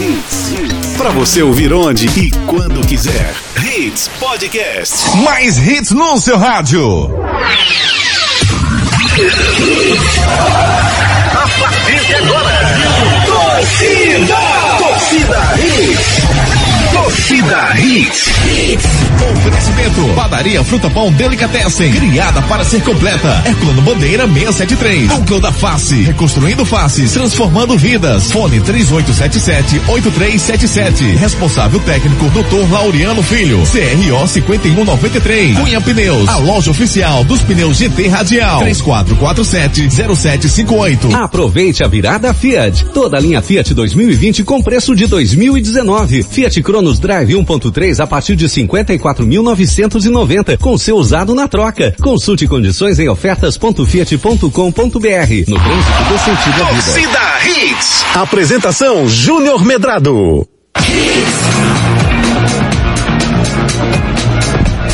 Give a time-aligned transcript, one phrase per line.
[0.00, 0.96] Hits.
[0.96, 3.34] Pra você ouvir onde e quando quiser.
[3.60, 5.16] Hits Podcast.
[5.24, 7.10] Mais hits no seu rádio.
[11.34, 12.60] A partir de agora,
[13.26, 14.36] torcida,
[14.78, 16.37] torcida Hits.
[17.08, 18.28] Torcida Hits.
[19.32, 20.12] Oferecimento.
[20.14, 21.90] Padaria Fruta Pão Delicatessen.
[21.90, 23.42] Criada para ser completa.
[23.46, 25.08] Herculano Bandeira 673.
[25.08, 26.02] Núcleo da Face.
[26.02, 27.12] Reconstruindo faces.
[27.12, 28.30] Transformando vidas.
[28.30, 31.16] Fone 3877-8377.
[31.16, 32.70] Responsável técnico Dr.
[32.70, 33.62] Laureano Filho.
[33.62, 35.56] CRO 5193.
[35.56, 36.28] Cunha Pneus.
[36.28, 38.62] A loja oficial dos pneus GT Radial.
[38.64, 41.14] 3447-0758.
[41.14, 42.84] Aproveite a virada Fiat.
[42.92, 46.22] Toda a linha Fiat 2020 com preço de 2019.
[46.22, 51.94] Fiat Cronos Drive 1.3 a partir de 54.990 com seu usado na troca.
[52.02, 55.48] Consulte condições em ofertas.fiat.com.br.
[55.48, 56.82] No trânsito do sentido vida.
[56.82, 58.04] Torcida Hits.
[58.14, 60.46] Apresentação Júnior Medrado.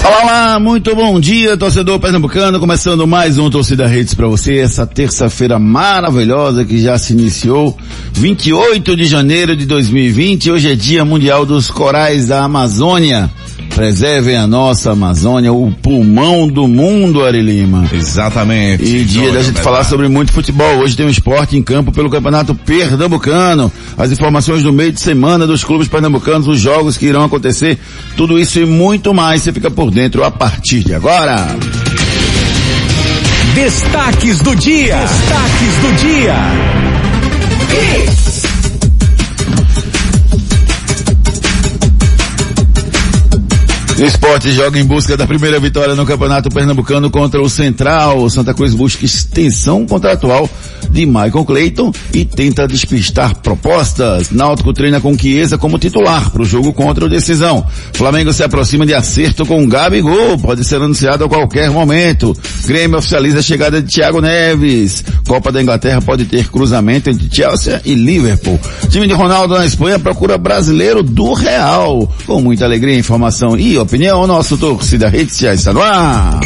[0.07, 4.87] Olá, olá, muito bom dia, torcedor pernambucano, começando mais um Torcida Redes para você, essa
[4.87, 7.75] terça-feira maravilhosa que já se iniciou,
[8.13, 13.31] 28 de janeiro de 2020, hoje é dia mundial dos corais da Amazônia.
[13.75, 17.91] Preservem a nossa Amazônia, o pulmão do mundo, Ari Lima.
[17.93, 18.85] Exatamente.
[18.85, 20.79] E dia da gente falar sobre muito futebol.
[20.79, 23.73] Hoje tem um esporte em campo pelo Campeonato Pernambucano.
[23.99, 27.77] As informações do meio de semana dos clubes pernambucanos, os jogos que irão acontecer,
[28.17, 29.43] tudo isso e muito mais.
[29.43, 31.57] Você fica por dentro a partir de agora.
[33.55, 34.97] Destaques do dia.
[34.97, 36.35] Destaques do dia.
[44.03, 48.29] Esporte joga em busca da primeira vitória no Campeonato Pernambucano contra o Central.
[48.29, 50.51] Santa Cruz busca extensão contratual
[50.91, 54.31] de Michael Clayton e tenta despistar propostas.
[54.31, 57.65] Náutico treina com Chiesa como titular para o jogo contra o Decisão.
[57.93, 60.39] Flamengo se aproxima de acerto com Gabigol.
[60.39, 62.37] Pode ser anunciado a qualquer momento.
[62.67, 65.05] Grêmio oficializa a chegada de Thiago Neves.
[65.27, 68.59] Copa da Inglaterra pode ter cruzamento entre Chelsea e Liverpool.
[68.91, 72.13] Time de Ronaldo na Espanha procura brasileiro do Real.
[72.27, 76.41] Com muita alegria, informação e opinião, nosso torcida rede já está no ar.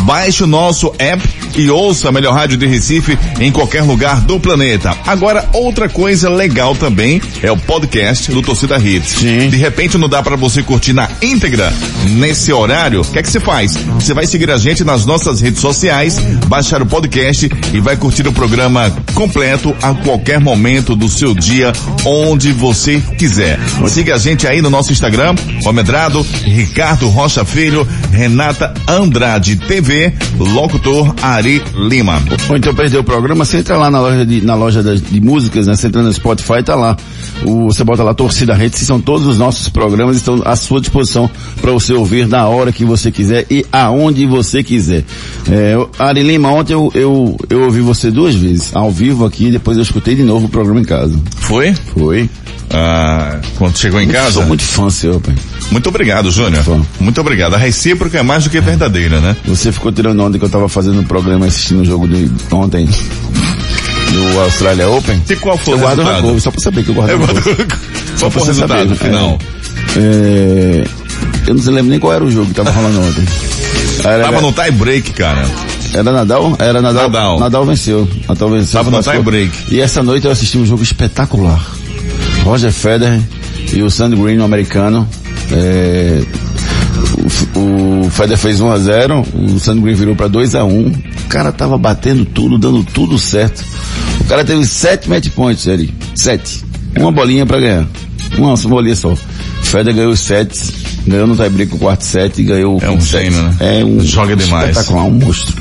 [0.00, 1.22] Baixe o nosso app
[1.56, 4.96] e ouça a melhor rádio de Recife em qualquer lugar do planeta.
[5.06, 9.18] Agora, outra coisa legal também é o podcast do Torcida Hits.
[9.18, 9.48] Sim.
[9.48, 11.72] De repente não dá para você curtir na íntegra
[12.10, 13.00] nesse horário.
[13.00, 13.76] O que é que você faz?
[13.94, 18.26] Você vai seguir a gente nas nossas redes sociais, baixar o podcast e vai curtir
[18.26, 21.72] o programa completo a qualquer momento do seu dia,
[22.04, 23.58] onde você quiser.
[23.88, 28.72] Siga a gente aí no nosso Instagram, Homedrado, Ricardo Rocha Filho, Renata
[29.22, 32.20] Andrade TV, locutor Ari Lima.
[32.48, 35.20] Ou então perdeu o programa, você entra lá na loja de, na loja das- de
[35.20, 35.76] músicas, né?
[35.76, 36.96] Você entra no Spotify, tá lá.
[37.44, 41.30] O, você bota lá Torcida Rede, são todos os nossos programas estão à sua disposição
[41.60, 45.04] para você ouvir na hora que você quiser e aonde você quiser.
[45.48, 49.76] É, Ari Lima, ontem eu, eu, eu ouvi você duas vezes, ao vivo aqui, depois
[49.76, 51.14] eu escutei de novo o programa em casa.
[51.36, 51.72] Foi?
[51.96, 52.28] Foi.
[52.74, 54.32] Ah, quando chegou em casa?
[54.32, 55.34] Sou muito fã seu, pai.
[55.70, 56.62] Muito obrigado, Júnior.
[56.64, 56.82] Bom.
[56.98, 57.52] Muito obrigado.
[57.54, 59.36] A recíproca é mais do que verdadeira, né?
[59.46, 62.86] Você ficou tirando onda que eu tava fazendo um programa assistindo o jogo de ontem
[62.86, 65.22] do Australia Open.
[65.28, 66.22] E qual foi eu o guardo resultado?
[66.26, 67.34] rancor, só pra saber que eu guardo Eu rancor.
[67.42, 67.72] guardo-
[68.16, 69.38] Só Qual pra o resultado saber, no final?
[69.96, 70.84] É,
[71.46, 73.24] eu não lembro nem qual era o jogo que tava rolando ontem.
[74.04, 75.44] Era, Tava no tie break, cara.
[75.94, 76.56] era Nadal?
[76.58, 77.02] Era Nadal.
[77.10, 77.40] Nadal.
[77.40, 78.08] Nadal venceu.
[78.28, 78.82] Nadal venceu.
[78.84, 79.52] Tava no tie break.
[79.70, 81.64] E essa noite eu assisti um jogo espetacular.
[82.44, 83.20] Roger Federer
[83.72, 85.08] e o Sandy Green, um americano.
[85.52, 86.22] É,
[87.54, 90.86] o, o Federer fez 1 a 0 o Sandy Green virou para 2 a 1
[90.86, 93.64] O cara tava batendo tudo, dando tudo certo.
[94.20, 95.92] O cara teve sete match points ali.
[96.14, 96.64] Sete.
[96.98, 97.86] Uma bolinha para ganhar.
[98.38, 99.16] Uma bolinha só.
[99.62, 100.72] Federer ganhou os sets,
[101.06, 103.56] ganhou no tie-break o quarto set e ganhou É o um gênio, né?
[103.60, 104.70] É um Joga demais.
[104.70, 105.56] espetacular, um monstro.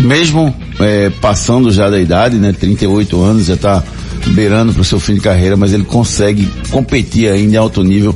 [0.00, 3.82] Mesmo é, passando já da idade, né, 38 anos, já tá
[4.28, 8.14] beirando para o seu fim de carreira, mas ele consegue competir ainda em alto nível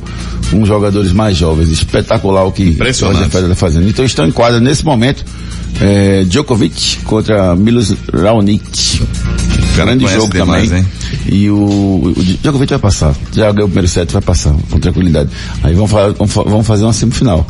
[0.51, 1.69] com jogadores mais jovens.
[1.69, 2.71] Espetacular o que.
[3.07, 3.87] Roger Federer está fazendo.
[3.89, 5.23] Então estão em quadra nesse momento,
[5.79, 9.01] é, Djokovic contra Milos Raonic.
[9.75, 10.83] Grande jogo demais, também.
[10.83, 10.89] hein?
[11.27, 13.15] E o, o Djokovic vai passar.
[13.33, 15.29] Já ganhou o primeiro set, vai passar com tranquilidade.
[15.63, 17.47] Aí vão, fa- vão fa- vão fazer uma semifinal.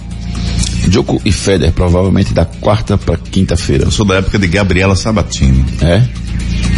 [0.88, 3.84] Djoko e Federer, provavelmente da quarta para quinta-feira.
[3.86, 5.64] Eu sou da época de Gabriela Sabatini.
[5.82, 6.04] É?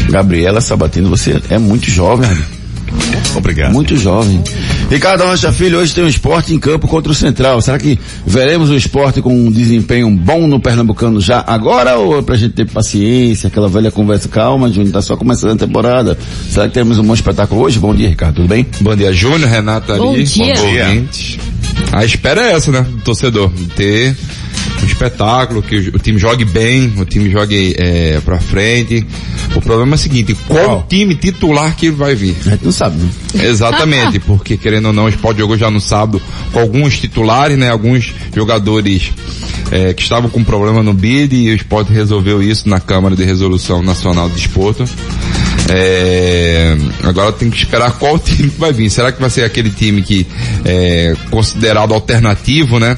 [0.10, 2.30] Gabriela Sabatino, você é muito jovem.
[3.36, 3.74] Obrigado.
[3.74, 4.42] muito jovem.
[4.94, 7.60] Ricardo Rocha Filho, hoje tem um esporte em campo contra o Central.
[7.62, 7.98] Será que
[8.28, 12.54] veremos o esporte com um desempenho bom no Pernambucano já agora ou é pra gente
[12.54, 16.16] ter paciência, aquela velha conversa calma, Júnior, tá só começando a temporada.
[16.48, 17.80] Será que teremos um bom espetáculo hoje?
[17.80, 18.68] Bom dia, Ricardo, tudo bem?
[18.81, 20.25] Bom dia, Júnior, Renata Bom ali.
[20.25, 20.54] dia.
[20.54, 20.86] dia.
[20.86, 21.39] ouvintes.
[21.92, 23.51] A espera é essa, né, do torcedor.
[23.75, 24.16] Ter
[24.83, 29.06] um espetáculo, que o, time jogue bem, o time jogue é, pra frente.
[29.56, 30.85] O problema é o seguinte, qual Qual?
[30.88, 32.35] time titular que vai vir?
[32.45, 33.09] A gente não sabe, né?
[33.45, 36.21] Exatamente, porque querendo ou não, o Sport jogou já no sábado
[36.51, 37.69] com alguns titulares, né?
[37.69, 39.12] Alguns jogadores
[39.71, 43.24] é, que estavam com problema no bid e o Sport resolveu isso na Câmara de
[43.24, 44.86] Resolução Nacional de Desporto.
[45.69, 48.89] É, agora tem que esperar qual time que vai vir.
[48.89, 50.27] Será que vai ser aquele time que
[50.65, 52.97] é considerado alternativo, né?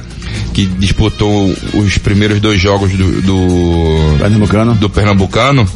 [0.56, 4.76] Que disputou os primeiros dois jogos do, do, Pernambucano.
[4.76, 5.70] do Pernambucano?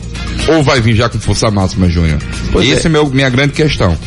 [0.48, 2.18] Ou vai vir já com força máxima, Júnior?
[2.56, 2.90] Essa é.
[2.90, 3.98] é meu, minha grande questão.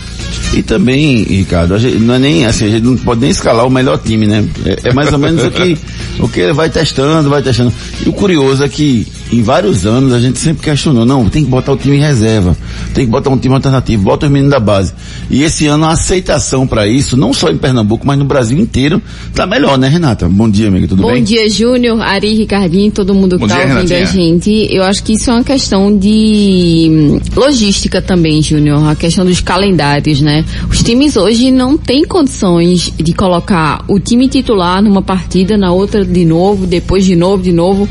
[0.54, 3.66] E também, Ricardo, a gente, não é nem assim, a gente não pode nem escalar
[3.66, 4.44] o melhor time, né?
[4.64, 5.78] É, é mais ou menos o que,
[6.20, 7.72] o que ele vai testando, vai testando.
[8.04, 11.50] E o curioso é que em vários anos a gente sempre questionou, não, tem que
[11.50, 12.56] botar o time em reserva,
[12.94, 14.92] tem que botar um time alternativo, bota os meninos da base.
[15.30, 19.00] E esse ano a aceitação para isso, não só em Pernambuco, mas no Brasil inteiro,
[19.34, 20.28] tá melhor, né, Renata?
[20.28, 21.24] Bom dia, amiga, tudo Bom bem?
[21.24, 24.06] dia, Júnior, Ari, Ricardinho, todo mundo Bom que tá dia, ouvindo a Renatinha.
[24.06, 24.68] gente.
[24.70, 29.40] Eu acho que isso é uma questão de hum, logística também, Júnior, a questão dos
[29.40, 30.44] calendários, né?
[30.70, 36.04] Os times hoje não têm condições de colocar o time titular numa partida, na outra
[36.04, 37.88] de novo, depois de novo, de novo.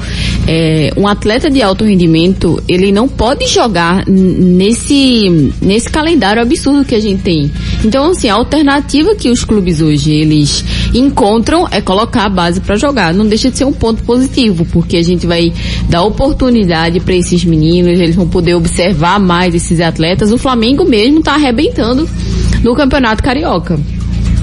[0.47, 6.95] É, um atleta de alto rendimento, ele não pode jogar nesse, nesse calendário absurdo que
[6.95, 7.51] a gente tem.
[7.83, 10.63] Então, assim, a alternativa que os clubes hoje, eles
[10.93, 13.13] encontram é colocar a base para jogar.
[13.13, 15.53] Não deixa de ser um ponto positivo, porque a gente vai
[15.89, 20.31] dar oportunidade para esses meninos, eles vão poder observar mais esses atletas.
[20.31, 22.07] O Flamengo mesmo tá arrebentando
[22.63, 23.79] no Campeonato Carioca.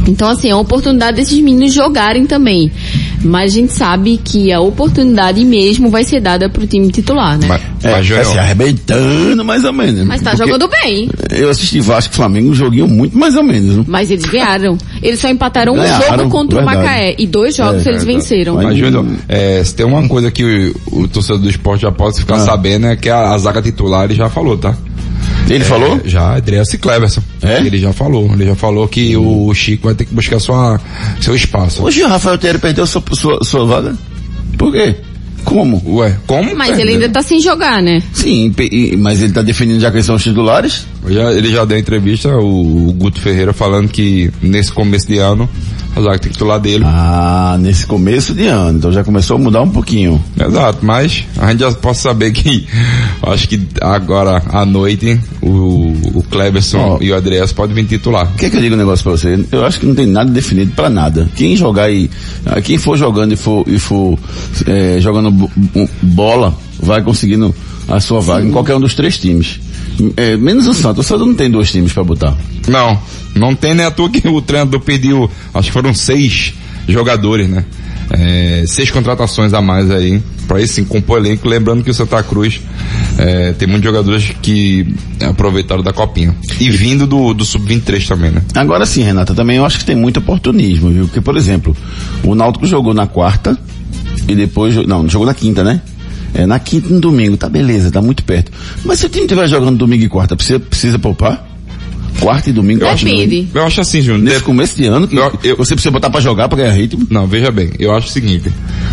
[0.06, 2.72] Então, assim, é uma oportunidade desses meninos jogarem também.
[3.22, 7.46] Mas a gente sabe que a oportunidade mesmo vai ser dada pro time titular, né?
[7.48, 10.04] Mas, É, mas Júnior, assim, arrebentando mais ou menos.
[10.06, 11.08] Mas tá jogando bem.
[11.30, 13.84] Eu assisti Vasco e Flamengo, um joguinho muito mais ou menos, viu?
[13.86, 14.76] Mas eles ganharam.
[15.02, 16.76] Eles só empataram um Ganharam, jogo contra verdade.
[16.78, 17.14] o Macaé.
[17.18, 18.06] E dois jogos É, eles verdade.
[18.28, 18.54] venceram.
[18.54, 21.92] Mas- Mas, Júnior, é, se tem uma coisa que o, o torcedor do esporte já
[21.92, 22.40] pode ficar Ah.
[22.40, 24.76] sabendo é que a, a zaga titular ele já falou, tá?
[25.48, 26.00] Ele falou?
[26.04, 27.22] É, já, Adriano Cleverson.
[27.42, 27.58] É?
[27.58, 28.30] Ele já falou.
[28.32, 30.80] Ele já falou que o Chico vai ter que buscar sua,
[31.20, 31.82] seu espaço.
[31.82, 33.96] Hoje o Rafael Thierry perdeu sua, sua, sua vaga?
[34.56, 34.96] Por quê?
[35.44, 35.82] Como?
[35.98, 36.54] Ué, como?
[36.56, 38.02] Mas ele ainda tá sem jogar, né?
[38.12, 40.86] Sim, e- mas ele tá definindo já quem são os titulares?
[41.08, 45.48] Já- ele já deu entrevista, o, o Guto Ferreira, falando que nesse começo de ano,
[45.96, 46.84] a zaga tem que titular dele.
[46.86, 50.22] Ah, nesse começo de ano, então já começou a mudar um pouquinho.
[50.38, 52.66] Exato, mas a gente já pode saber que
[53.22, 56.98] acho que agora à noite o, o Cleverson Ó.
[57.00, 58.30] e o Adriano podem vir titular.
[58.36, 59.38] Quer que eu diga um negócio pra você?
[59.50, 61.28] Eu acho que não tem nada definido pra nada.
[61.34, 62.10] Quem jogar aí,
[62.44, 64.18] ah, quem for jogando e for, e for
[64.66, 65.50] eh, jogando bo-
[66.02, 67.54] bola, vai conseguindo
[67.88, 69.58] a sua vaga em qualquer um dos três times.
[70.16, 71.04] Eh, menos o Santos.
[71.04, 72.36] O Santos não tem dois times pra botar.
[72.68, 72.98] Não,
[73.34, 76.52] não tem nem à toa que o treinador pediu, acho que foram seis
[76.86, 77.64] jogadores, né?
[78.10, 82.22] É, seis contratações a mais aí, pra esse sim compor elenco, lembrando que o Santa
[82.22, 82.58] Cruz
[83.18, 86.34] é, tem muitos jogadores que aproveitaram da copinha.
[86.58, 88.40] E vindo do, do Sub-23 também, né?
[88.54, 91.04] Agora sim, Renata, também eu acho que tem muito oportunismo, viu?
[91.04, 91.76] Porque, por exemplo,
[92.22, 93.58] o Náutico jogou na quarta
[94.28, 95.80] e depois, não, jogou na quinta, né?
[96.34, 98.52] É, na quinta e no domingo, tá beleza, tá muito perto.
[98.84, 101.47] Mas se o time estiver jogando domingo e quarta, precisa, precisa poupar?
[102.20, 103.48] Quarta e domingo, quarta e domingo.
[103.54, 104.22] Eu acho assim, Júnior.
[104.24, 106.72] Nesse de- começo de ano, que Eu- eu- você precisa botar pra jogar, pra ganhar
[106.72, 107.06] ritmo.
[107.10, 108.50] Não, veja bem, eu acho o seguinte,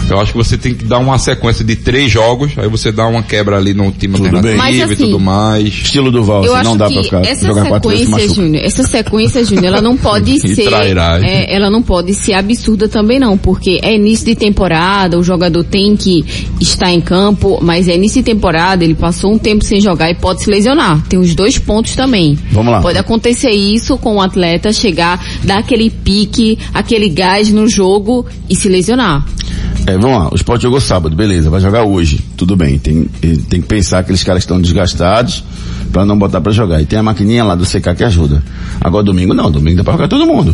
[0.10, 3.08] eu acho que você tem que dar uma sequência de três jogos, aí você dá
[3.08, 4.56] uma quebra ali no time Tudo bem.
[4.58, 5.68] Mas, e assim, tudo mais.
[5.68, 8.28] Estilo do Val, assim, não dá pra ficar, essa jogar quatro vezes e.
[8.36, 11.28] Júnior, essa sequência, Júnior, ela não pode E ser, trairagem.
[11.30, 15.64] é, ela não pode ser absurda também não, porque é início de temporada, o jogador
[15.64, 16.24] tem que
[16.60, 20.16] estar em campo, mas é início de temporada, ele passou um tempo sem jogar e
[20.16, 21.02] pode se lesionar.
[21.08, 22.38] Tem os dois pontos também.
[22.52, 22.82] Vamos lá.
[22.82, 28.56] Pode acontecer isso com o atleta chegar, dar aquele pique, aquele gás no jogo e
[28.56, 29.26] se lesionar.
[29.88, 33.62] É, vamos lá, o Sport jogou sábado, beleza, vai jogar hoje, tudo bem, tem, tem
[33.62, 35.44] que pensar que aqueles caras estão desgastados,
[35.92, 36.82] Pra não botar pra jogar.
[36.82, 38.44] E tem a maquininha lá do CK que ajuda.
[38.82, 40.54] Agora domingo não, domingo dá pra jogar todo mundo.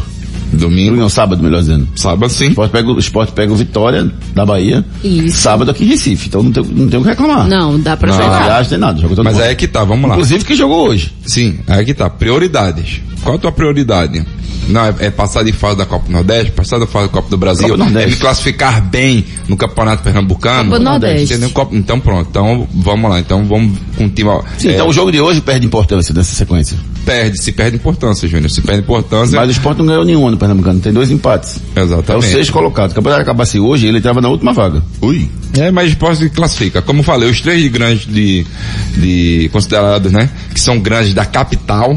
[0.51, 1.88] Domingo, Não, sábado, melhor dizendo.
[1.96, 2.48] sábado sim.
[2.48, 5.38] O esporte pega, o esporte pega o Vitória da Bahia, Isso.
[5.38, 6.27] sábado aqui em Recife.
[6.27, 7.48] Então não tem, não tem o que reclamar.
[7.48, 8.15] Não, dá pra Não.
[8.17, 8.46] Não tem jogar.
[8.46, 9.00] viagem, tem nada.
[9.01, 9.43] Joga todo Mas mundo.
[9.43, 10.15] aí é que tá, vamos lá.
[10.15, 11.12] Inclusive que jogou hoje.
[11.25, 12.10] Sim, aí que tá.
[12.10, 13.01] Prioridades.
[13.24, 14.25] Qual a tua prioridade?
[14.67, 17.29] Não, é, é passar de fase da Copa do Nordeste, passar da fase da Copa
[17.29, 18.08] do Brasil, Copa do Nordeste.
[18.08, 20.65] é me classificar bem no Campeonato Pernambucano.
[20.70, 21.34] Copa do Nordeste.
[21.34, 21.50] Entendeu?
[21.50, 24.29] Copa- Então pronto, então vamos lá, então vamos com o time,
[24.60, 26.77] Sim, é, então o jogo de hoje perde importância dessa sequência.
[27.03, 29.36] perde, se perde importância, Júnior, se perde importância.
[29.39, 31.60] Mas o esporte não ganhou nenhum no Pernambucano, tem dois empates.
[31.75, 32.25] É o Exatamente.
[32.25, 32.91] sexto colocado.
[32.91, 34.81] O campeonato acabasse hoje, ele estava na última vaga.
[35.00, 35.29] Ui.
[35.55, 36.81] É, mas pode classifica.
[36.81, 38.43] Como falei, os três de grandes de,
[38.98, 41.95] de considerados, né, que são grandes da capital,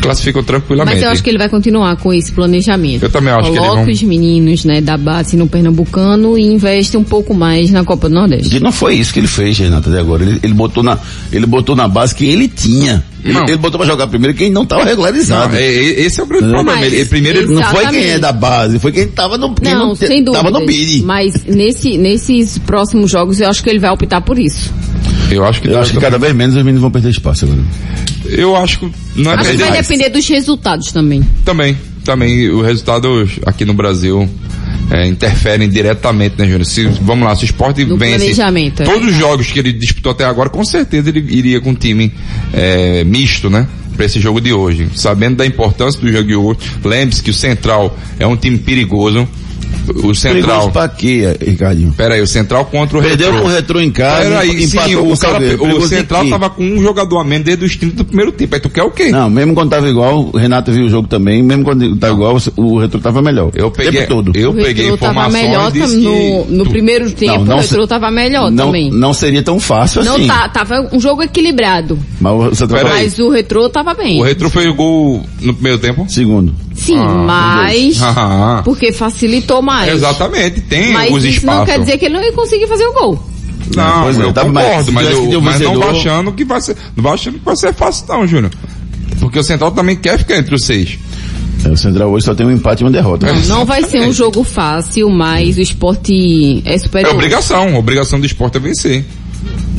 [0.00, 0.96] classificam tranquilamente.
[0.96, 3.02] Mas eu acho que ele vai continuar com esse planejamento.
[3.04, 6.42] Eu também acho que eles Coloca vão- os meninos, né, da base no Pernambucano e
[6.42, 8.56] investe um pouco mais na Copa do Nordeste.
[8.56, 10.22] E não foi isso que ele fez, Renato, até agora.
[10.22, 10.98] Ele, ele botou na,
[11.32, 13.04] ele botou na base que ele tinha.
[13.24, 13.44] Ele, Não.
[13.44, 15.52] ele botou pra jogar primeiro quem não estava regularizado.
[15.54, 16.84] Não, é- é- esse é o grande Não, problema.
[16.84, 19.72] Ele, ele primeiro ele não foi quem é da base, foi quem tava no, quem
[19.74, 20.44] Não, te- sem dúvida.
[20.44, 21.02] tava no bid.
[21.02, 24.70] Mas nesse, nesses próximos jogos eu acho que ele vai optar por isso.
[25.30, 27.60] Eu acho que Eu acho que cada vez menos os meninos vão perder espaço agora.
[28.24, 31.22] Eu acho que não é Acho que vai depender dos resultados também.
[31.44, 34.28] Também, também o resultado aqui no Brasil
[34.90, 36.64] é, interferem diretamente, né, Júnior?
[36.64, 39.22] Se, vamos lá, se o esporte No vence planejamento, é todos os verdade.
[39.22, 42.12] jogos que ele disputou até agora, com certeza ele iria com um time
[42.52, 43.66] é, misto, né?
[43.96, 44.88] Pra esse jogo de hoje.
[44.96, 49.28] Sabendo da importância do jogo de hoje, lembre-se que o Central é um time perigoso.
[50.02, 50.70] O Central.
[50.70, 51.92] Pra quê, Ricardinho?
[51.92, 53.42] Pera aí, o Central contra o Perdeu Retrô.
[53.42, 55.38] com o Retrô em casa, Peraí, sim, empatou com o, o cara,
[55.76, 58.54] o Central tava com um jogador a menos desde os 30 do primeiro tempo.
[58.54, 59.10] Aí tu quer o quê?
[59.10, 62.38] Não, mesmo quando tava igual, o Renato viu o jogo também, mesmo quando tava igual,
[62.56, 63.50] o Retrô tava melhor.
[63.54, 64.32] Eu O peguei, tempo todo.
[64.34, 65.72] eu o peguei Retrô tava informações melhor no,
[66.46, 68.90] que no tu- primeiro tempo, não o se- Retrô tava melhor não, também.
[68.90, 70.26] não seria tão fácil Não assim.
[70.26, 71.98] tá, tava um jogo equilibrado.
[72.20, 73.04] Mas o Central Pera aí.
[73.04, 74.18] Mas o Retrô tava bem.
[74.18, 76.06] O Retro foi o gol no primeiro tempo?
[76.08, 76.54] segundo.
[76.74, 79.92] Sim, Ah, mas Ah, porque facilitou mais.
[79.92, 81.58] exatamente, tem Mas os isso espaços.
[81.60, 83.22] não quer dizer que ele não ia conseguir fazer o gol.
[83.74, 86.44] Não, Pois é, eu tá, concordo, mas mas, eu, mas não vencedor- vai achando que
[86.44, 88.50] vai ser, não vai achando que vai ser fácil não, Júnior.
[89.20, 90.98] Porque o Central também quer ficar entre os seis.
[91.64, 93.32] É, o Central hoje só tem um empate e uma derrota.
[93.46, 97.14] Não vai ser um jogo fácil, mas o esporte é É superior.
[97.14, 99.04] obrigação, a obrigação do esporte é vencer.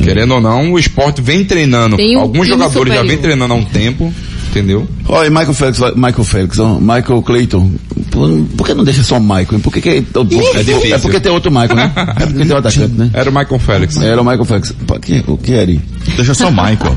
[0.02, 1.96] Querendo ou não, o esporte vem treinando.
[1.96, 3.06] Tem um Alguns jogadores já superior.
[3.06, 4.12] vem treinando há um tempo,
[4.58, 4.88] entendeu?
[5.08, 7.70] Olha, Michael Felix, Michael Felix, ó, Michael Clayton.
[8.10, 9.60] Por, por que não deixa só o Michael?
[9.62, 10.94] Por que, que é, É difícil.
[10.94, 11.92] é porque tem outro Michael, né?
[11.96, 13.10] É porque tem o atacante, né?
[13.12, 13.96] Era o Michael Félix.
[13.98, 14.72] Era o Michael Felix.
[14.86, 15.80] Pô, que, o que é ele?
[16.16, 16.96] Deixa só o Michael.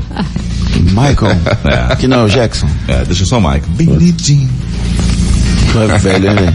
[0.80, 1.36] Michael?
[1.92, 1.96] É.
[1.96, 2.66] Que não é o Jackson?
[2.88, 3.62] É, deixa só o Michael.
[3.68, 4.48] Bonitinho.
[5.72, 6.54] Tu é velho, velho?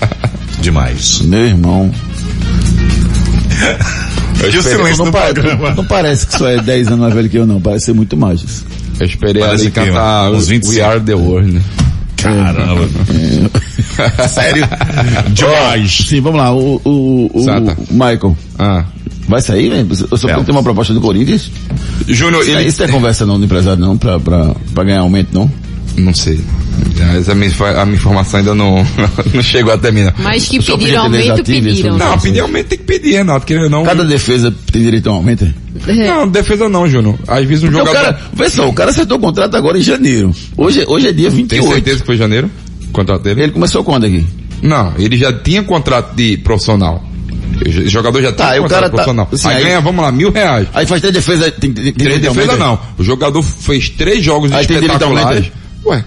[0.62, 1.22] Demais.
[1.22, 1.92] Meu irmão.
[4.44, 7.38] E o silêncio não, pa- não parece que só é 10 anos mais velho que
[7.38, 7.60] eu, não.
[7.62, 8.64] Parece ser muito mais.
[9.00, 10.86] Eu esperei Parece ali que, cantar uns We 25.
[10.86, 11.62] Are The World, né?
[12.18, 12.90] Caramba.
[14.28, 14.68] Sério?
[15.34, 15.98] Demais.
[16.08, 16.54] Sim, vamos lá.
[16.54, 18.38] O, o, o, o Michael.
[18.58, 18.86] Ah.
[19.28, 19.88] Vai sair, velho?
[20.12, 20.44] Eu só É.
[20.44, 21.52] tem uma proposta do Corinthians.
[22.08, 22.68] Júnior, Isso, ele...
[22.68, 25.52] isso é conversa não do empresário não, pra, pra, pra ganhar aumento não?
[25.98, 26.40] Não sei.
[26.98, 27.52] Mas a minha,
[27.82, 28.86] a minha informação ainda não,
[29.34, 30.14] não chegou até mim, não.
[30.18, 31.98] Mas que O pediram aumento, pediram.
[31.98, 32.18] não?
[32.20, 33.84] Pedir aumento tem que pedir, Renato, querendo ou não.
[33.84, 35.46] Cada defesa tem direito a um aumento?
[35.88, 35.94] é?
[36.08, 37.16] Não, defesa não, Júnior.
[37.28, 38.06] Às vezes um Porque o jogador...
[38.14, 40.32] cara, vê só, o cara acertou o contrato agora em janeiro.
[40.58, 41.70] Hoje, hoje é dia Tem 28.
[41.70, 42.50] certeza que foi janeiro?
[42.90, 43.44] O contrato dele?
[43.44, 44.26] Ele começou quando aqui?
[44.62, 47.04] Não, ele já tinha contrato de profissional.
[47.66, 49.30] O jogador já Tá, tinha e o contrato cara tá- profissional.
[49.32, 50.68] assim, aí, aí- ganha, vamos lá, mil reais.
[50.74, 52.66] Aí faz três defesas, tem, tem, tem Três direito a defesa aumento?
[52.66, 52.80] não.
[52.98, 55.52] O jogador fez três jogos Aí tem direito a espetaculares.
[55.52, 55.66] aumento?
[55.86, 56.06] Ué.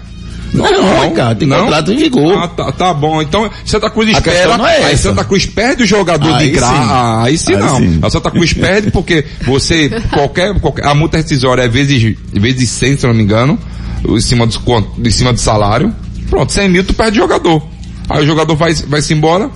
[0.53, 2.37] Não, não, cara, tem contrato em vigor.
[2.37, 3.21] Ah, tá, tá bom.
[3.21, 4.35] Então, Santa Cruz A espera.
[4.37, 5.09] questão não é aí essa.
[5.09, 6.73] Santa Cruz perde o jogador Aí de graça.
[6.73, 6.79] sim.
[6.89, 7.77] Ah, aí sim Aí não.
[7.77, 7.99] sim.
[8.01, 12.97] A Santa Cruz perde porque você, qualquer, qualquer a multa rescisória é vezes, vezes 100,
[12.97, 13.59] se eu não me engano,
[14.07, 14.57] em cima do,
[15.05, 15.93] em cima do salário.
[16.29, 17.61] Pronto, 100 mil tu perde o jogador.
[18.09, 19.49] Aí o jogador vai, vai se embora,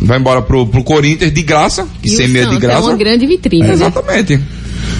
[0.00, 2.78] vai embora pro, pro Corinthians de graça, que E 100 o mil é de graça.
[2.78, 3.72] É uma grande vitrine, né?
[3.74, 4.40] Exatamente.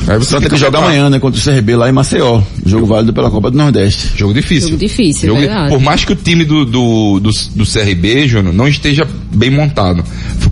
[0.08, 0.86] Aí você Só tem que jogar lá.
[0.86, 1.18] amanhã, né?
[1.18, 2.40] Contra o CRB lá em Maceió.
[2.66, 4.12] Jogo válido pela Copa do Nordeste.
[4.16, 4.70] Jogo difícil.
[4.70, 5.68] Jogo difícil, Jogo- verdade.
[5.70, 10.02] Por mais que o time do, do, do, do CRB, Júnior, não esteja bem montado.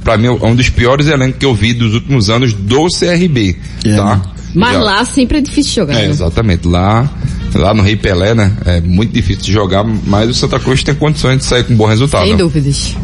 [0.04, 3.57] Pra mim, é um dos piores elencos que eu vi dos últimos anos do CRB.
[3.85, 4.23] É, tá?
[4.54, 5.95] Mas Já- lá sempre é difícil jogar.
[5.95, 6.09] É, né?
[6.09, 6.66] exatamente.
[6.66, 7.09] Lá,
[7.54, 8.52] lá no Rei Pelé, né?
[8.64, 11.76] É muito difícil de jogar, mas o Santa Cruz tem condições de sair com um
[11.76, 12.26] bom resultado.
[12.26, 12.95] Sem dúvidas.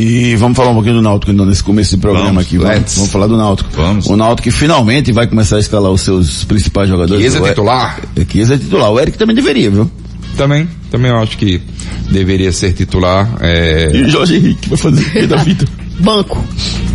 [0.00, 2.56] E vamos falar um pouquinho do Náutico ainda nesse começo do programa Vamos, aqui.
[2.58, 3.70] Vamos, vamos falar do Náutico.
[3.74, 4.06] Vamos.
[4.06, 7.20] O Náutico que finalmente vai começar a escalar os seus principais jogadores.
[7.20, 8.00] Chiesa E- titular?
[8.14, 8.90] É, Chiesa é titular.
[8.92, 9.90] O Eric também deveria, viu?
[10.36, 11.60] Também, também eu acho que
[12.10, 13.28] deveria ser titular.
[13.40, 13.90] É...
[13.92, 15.64] E o Jorge Henrique vai fazer o que da vida?
[15.98, 16.44] Banco.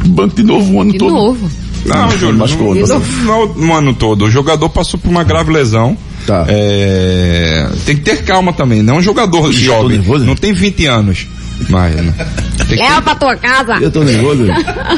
[0.05, 1.13] Banco de novo o ano De todo.
[1.13, 1.51] novo.
[1.86, 4.24] Não, Júnior, machucou, não, não no ano todo.
[4.24, 5.98] O jogador passou por uma grave lesão.
[6.25, 6.45] Tá.
[6.48, 10.24] É, tem que ter calma também, não é um jogador eu jovem, nervoso.
[10.24, 11.27] não tem 20 anos.
[11.69, 12.13] Mas, né?
[12.57, 13.74] tem que ter Leva pra tua casa.
[13.81, 14.45] Eu tô nervoso.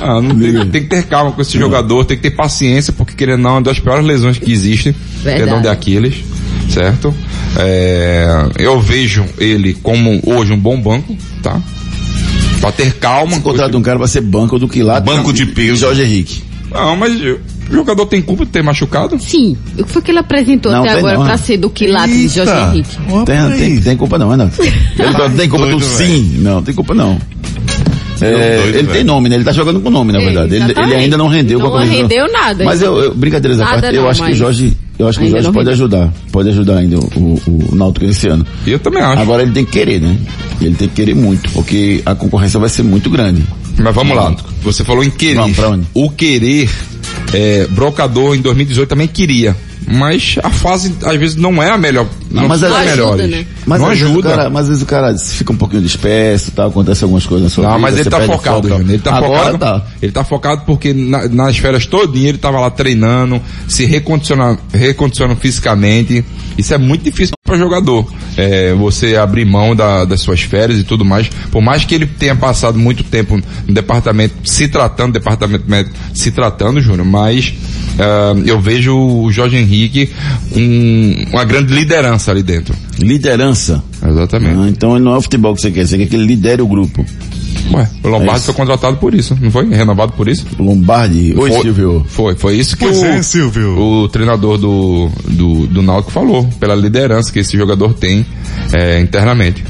[0.02, 3.14] Ah, não tem, tem que ter calma com esse jogador, tem que ter paciência, porque
[3.14, 5.44] querendo ou não, é uma das piores lesões que existem, Verdade.
[5.44, 6.16] tendão de Aquiles,
[6.70, 7.14] certo?
[7.58, 11.60] É, eu vejo ele como hoje um bom banco, tá?
[12.60, 13.36] Pra ter calma.
[13.36, 15.00] Se contrata um cara pra ser banco do que lá.
[15.00, 15.82] Banco de peso.
[15.82, 16.44] Jorge Henrique.
[16.72, 17.14] Não, mas
[17.70, 19.18] o jogador tem culpa de ter machucado?
[19.20, 19.58] Sim.
[19.78, 21.26] O que foi que ele apresentou Não, até agora não.
[21.26, 22.52] pra ser do Quilate de Jorge.
[22.54, 22.98] Henrique?
[23.26, 24.62] Tem, tem, tem culpa não, Renato.
[24.62, 26.38] Ele não tem culpa do sim.
[26.40, 27.20] Não, tem culpa não.
[28.22, 28.88] É, doido, ele velho.
[28.94, 29.36] tem nome, né?
[29.36, 30.56] Ele tá jogando com nome, na É, verdade.
[30.56, 31.98] Ele, ele ainda não rendeu Não com a camisa.
[32.02, 32.64] rendeu nada.
[32.64, 35.28] Mas eu, eu brincadeiras à parte, eu não, acho que o Jorge, eu acho que
[35.30, 35.86] Jorge não pode rendeu.
[35.86, 36.14] ajudar.
[36.32, 38.46] Pode ajudar ainda o, o, o Náutico esse ano.
[38.66, 39.22] E eu também acho.
[39.22, 40.18] Agora ele tem que querer, né?
[40.62, 43.44] Ele tem que querer muito, porque a concorrência vai ser muito grande.
[43.78, 44.36] Mas vamos lá.
[44.64, 45.36] Você falou em querer.
[45.36, 45.88] Vamos, pra onde?
[45.94, 46.70] O querer,
[47.34, 49.56] é, Brocador em 2018 também queria.
[49.88, 52.08] Mas a fase, às vezes, não é a melhor.
[52.32, 53.46] Não, mas ela as ajuda, né?
[53.68, 54.30] Mas não às vezes o ajuda.
[54.32, 56.66] cara, mas às vezes o cara fica um pouquinho disperso, tá?
[56.66, 57.82] Acontece algumas coisas na sua Não, vida.
[57.82, 58.82] mas ele tá focado, foco.
[58.82, 59.58] Ele tá Agora focado.
[59.60, 59.86] tá.
[60.02, 65.40] Ele tá focado porque na- nas férias todinha ele tava lá treinando, se recondicionando, recondicionando
[65.40, 66.26] fisicamente.
[66.58, 68.12] Isso é muito difícil para jogador.
[68.36, 71.30] É, você abrir mão da- das suas férias e tudo mais.
[71.52, 76.32] Por mais que ele tenha passado muito tempo no departamento se tratando, departamento médico se
[76.32, 77.54] tratando, Júnior, mas
[78.00, 80.10] ah, eu vejo o Jorge Henrique
[81.32, 82.76] uma grande liderança ali dentro.
[83.00, 83.82] Liderança.
[84.06, 84.58] Exatamente.
[84.60, 86.68] Ah, então não é o futebol que você quer, você quer que ele lidere o
[86.68, 87.06] grupo.
[87.74, 88.46] Ué, o É Lombardi isso.
[88.46, 89.68] foi contratado por isso, não foi?
[89.70, 90.46] Renovado por isso?
[90.60, 92.06] Lombardi, oi Foi- Silvio.
[92.08, 93.78] Foi, foi isso que Pois o, é, Silvio.
[93.80, 98.26] o treinador do, do, do Náutico falou, pela liderança que esse jogador tem
[98.74, 99.64] é, internamente.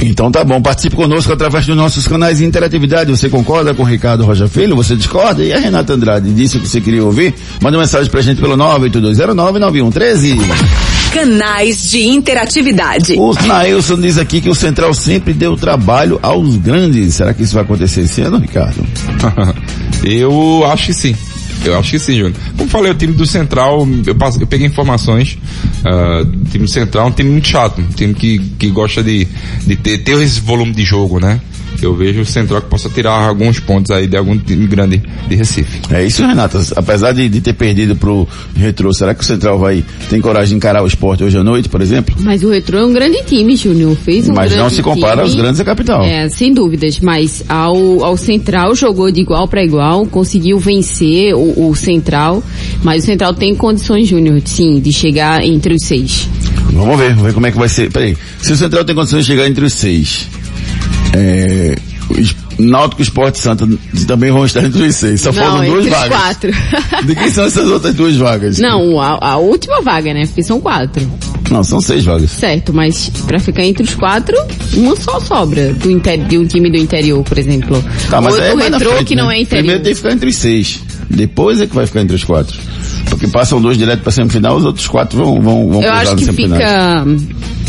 [0.00, 3.10] Então tá bom, participe conosco através dos nossos canais de interatividade.
[3.10, 4.74] Você concorda com o Ricardo Rocha Filho?
[4.74, 5.44] Você discorda?
[5.44, 7.32] E a Renata Andrade disse o que você queria ouvir?
[7.60, 10.38] Manda uma mensagem pra gente pelo 982099113.
[11.12, 13.14] Canais de interatividade.
[13.18, 17.14] O Nailson diz aqui que o Central sempre deu trabalho aos grandes.
[17.14, 18.84] Será que isso vai acontecer esse ano, Ricardo?
[20.04, 21.16] eu acho que sim.
[21.64, 22.34] Eu acho que sim, Júnior.
[22.56, 25.38] Como falei, o time do Central, eu, passo- eu peguei informações,
[25.84, 29.00] ah, o time do Central é um time muito chato, um time que, que gosta
[29.02, 29.28] de,
[29.64, 31.40] de ter, ter esse volume de jogo, né?
[31.82, 35.34] Eu vejo o Central que possa tirar alguns pontos aí de algum time grande de
[35.34, 35.80] Recife.
[35.90, 36.60] É isso, Renata.
[36.76, 40.56] Apesar de, de ter perdido pro Retrô, será que o Central vai tem coragem de
[40.56, 42.14] encarar o esporte hoje à noite, por exemplo?
[42.20, 43.96] Mas o Retro é um grande time, Júnior.
[43.96, 45.22] Fez um Mas não se compara time.
[45.22, 46.02] aos grandes da capital.
[46.04, 51.68] É, sem dúvidas, mas ao, ao Central jogou de igual para igual, conseguiu vencer o,
[51.70, 52.42] o Central,
[52.82, 56.28] mas o Central tem condições, Júnior, sim, de chegar entre os seis.
[56.72, 57.90] Vamos ver, vamos ver como é que vai ser.
[57.90, 60.26] Peraí, se o Central tem condições de chegar entre os seis,
[61.12, 61.74] é,
[62.58, 63.66] Náutico e Esporte Santa
[64.06, 65.20] também vão estar entre os seis.
[65.20, 66.08] Só Não, faltam duas vagas.
[66.08, 66.52] quatro.
[67.06, 68.58] De quem são essas outras duas vagas?
[68.58, 70.24] Não, a, a última vaga, né?
[70.26, 71.06] Porque são quatro.
[71.50, 72.30] Não, são seis vagas.
[72.30, 74.36] Certo, mas pra ficar entre os quatro,
[74.74, 77.82] uma só sobra do inter, de um time do interior, por exemplo.
[78.08, 79.36] Tá, mas Ou é Retrô, frente, que não né?
[79.36, 79.58] é interior.
[79.58, 80.80] Primeiro tem que ficar entre os seis.
[81.10, 82.56] Depois é que vai ficar entre os quatro.
[83.08, 86.32] Porque passam dois direto para semifinal, os outros quatro vão, vão, vão Eu acho que
[86.32, 87.04] fica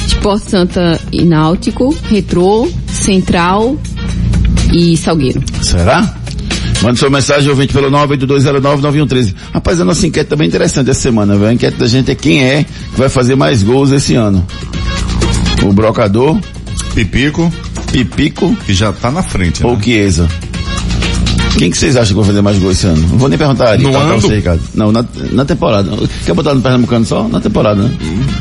[0.07, 2.69] Esporte Santa e Náutico, Retrô,
[3.03, 3.77] Central
[4.71, 5.43] e Salgueiro.
[5.61, 6.15] Será?
[6.81, 9.35] Mande sua mensagem, ouvinte, pelo 982099113.
[9.53, 11.49] Rapaz, a nossa enquete também é interessante essa semana, velho.
[11.49, 14.45] A enquete da gente é quem é que vai fazer mais gols esse ano.
[15.63, 16.39] O Brocador,
[16.93, 17.51] Pipico,
[17.91, 19.83] Pipico que já tá na frente, ou né?
[19.83, 20.27] Chiesa?
[21.57, 23.07] Quem que vocês acham que vai fazer mais gols esse ano?
[23.07, 24.21] Não vou nem perguntar ali, No tá, pra ano?
[24.21, 24.61] você, Ricardo.
[24.73, 25.89] Não, na, na temporada.
[26.25, 27.27] Quer botar no Pernambucano só?
[27.27, 27.91] Na temporada, né?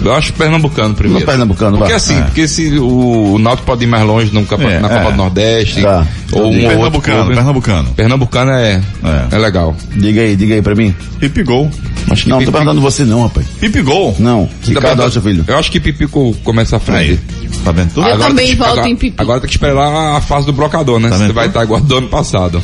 [0.04, 1.20] Eu acho Pernambucano primeiro.
[1.20, 1.96] No Pernambucano, Porque vai.
[1.96, 2.22] assim, É.
[2.22, 5.10] porque se o, o Náutico pode ir mais longe no É, na Copa é.
[5.10, 6.06] do Nordeste, Tá.
[6.32, 7.34] ou um ou outro Pernambucano, clube.
[7.34, 7.88] Pernambucano.
[7.94, 9.26] Pernambucano é, É.
[9.36, 9.76] é legal.
[9.94, 10.94] Diga aí, diga aí pra mim.
[11.20, 11.70] Pipigol.
[12.10, 13.46] Acho que Não, tô Pipico- perguntando você não, rapaz.
[13.60, 14.16] Pipigol.
[14.18, 15.44] Não, Ricardo Rocha Filho.
[15.46, 17.20] Eu acho que Pipico começa à frente.
[17.64, 17.90] Tá vendo?
[17.94, 19.22] Tudo Eu Agora também que- agora, em Pipico.
[19.22, 21.10] Agora tem que esperar a fase do blocador, né?
[21.10, 22.60] Tá Você vai estar igual do ano passado.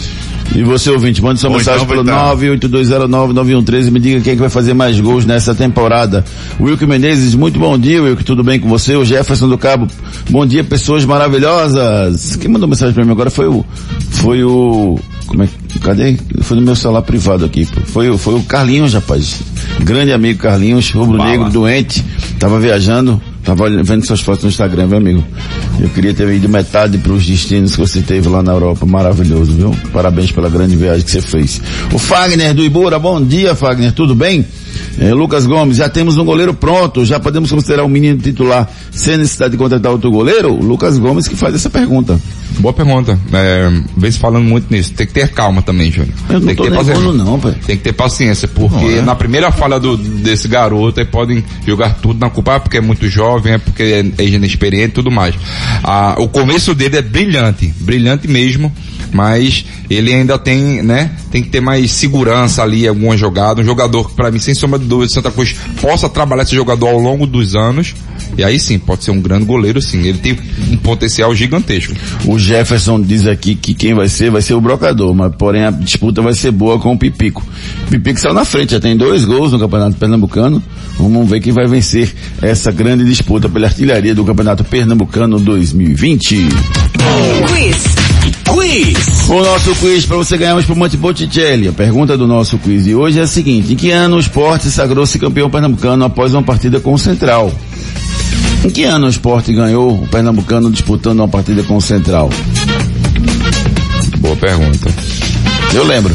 [0.55, 2.35] E você, ouvinte, mande sua Ou mensagem então pelo vai tá.
[2.37, 6.25] 982099113 e me diga quem é que vai fazer mais gols nessa temporada.
[6.61, 8.97] Wilke Menezes, muito bom dia, Wilke, tudo bem com você?
[8.97, 9.87] O Jefferson do Cabo,
[10.31, 12.37] bom dia, pessoas maravilhosas.
[12.37, 13.65] Quem mandou mensagem pra mim agora foi o,
[14.11, 15.49] foi o, como é
[15.83, 16.17] cadê?
[16.41, 17.65] Foi no meu celular privado aqui.
[17.87, 19.41] Foi, o- foi o Carlinhos, rapaz.
[19.81, 22.05] Grande amigo Carlinhos, rubro-negro, doente,
[22.39, 25.25] tava viajando, tava vendo suas fotos no Instagram, meu amigo.
[25.81, 28.85] Eu queria ter ido metade para os destinos que você teve lá na Europa.
[28.85, 29.75] Maravilhoso, viu?
[29.91, 31.61] Parabéns pela grande viagem que você fez.
[31.93, 34.45] O Fagner do Ibura, bom dia, Fagner, tudo bem?
[34.99, 39.17] É, Lucas Gomes, já temos um goleiro pronto, já podemos considerar o menino titular sem
[39.17, 40.55] necessidade de contratar outro goleiro?
[40.55, 42.21] Lucas Gomes que faz essa pergunta.
[42.59, 43.19] Boa pergunta.
[43.33, 44.93] É, vem se falando muito nisso.
[44.93, 46.15] Tem que ter calma também, Júnior.
[46.29, 47.13] Eu não Tem que ter paciência.
[47.13, 47.55] não, pai.
[47.67, 49.03] Tem que ter paciência, porque é?
[49.03, 52.81] na primeira falha do, desse garoto, aí podem jogar tudo na culpa, ah, porque é
[52.81, 55.35] muito jovem, é porque é, é inexperiente e tudo mais.
[55.85, 58.73] Ah, o começo dele é brilhante, brilhante mesmo,
[59.13, 63.65] mas ele ainda tem, né, tem que ter mais segurança ali em alguma jogada, um
[63.65, 66.99] jogador que para mim, sem sombra de dúvida, Santa Cruz possa trabalhar esse jogador ao
[66.99, 67.95] longo dos anos,
[68.37, 70.37] e aí sim, pode ser um grande goleiro sim, ele tem
[70.71, 71.95] um potencial gigantesco.
[72.27, 75.71] O Jefferson diz aqui que quem vai ser vai ser o brocador, mas porém a
[75.71, 77.45] disputa vai ser boa com o Pipico.
[77.87, 80.63] O Pipico saiu na frente, já tem dois gols no Campeonato Pernambucano.
[80.99, 86.49] Vamos ver quem vai vencer essa grande disputa pela artilharia do Campeonato Pernambucano 2020.
[87.47, 87.98] Quiz.
[88.55, 89.29] Quiz.
[89.29, 91.69] O nosso quiz para você ganhar um espumante Botticelli.
[91.69, 94.71] A pergunta do nosso quiz de hoje é a seguinte: em que ano o esporte
[94.71, 97.53] sagrou-se campeão pernambucano após uma partida com o Central?
[98.65, 102.31] Em que ano o esporte ganhou o pernambucano disputando uma partida com o Central?
[104.19, 104.91] Boa pergunta.
[105.75, 106.15] Eu lembro.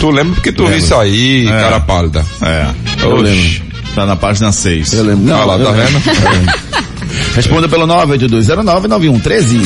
[0.00, 0.76] Tu lembra porque tu Lembro.
[0.78, 1.50] viu isso aí, É.
[1.50, 2.24] cara pálida.
[2.42, 2.66] É.
[3.02, 3.22] Eu Oxi.
[3.22, 3.64] lembro.
[3.94, 4.92] Tá na página 6.
[4.94, 5.24] Eu lembro.
[5.24, 6.00] Não, lá, eu tá lembro.
[6.00, 6.52] vendo?
[7.36, 9.60] Responda pelo 982099113.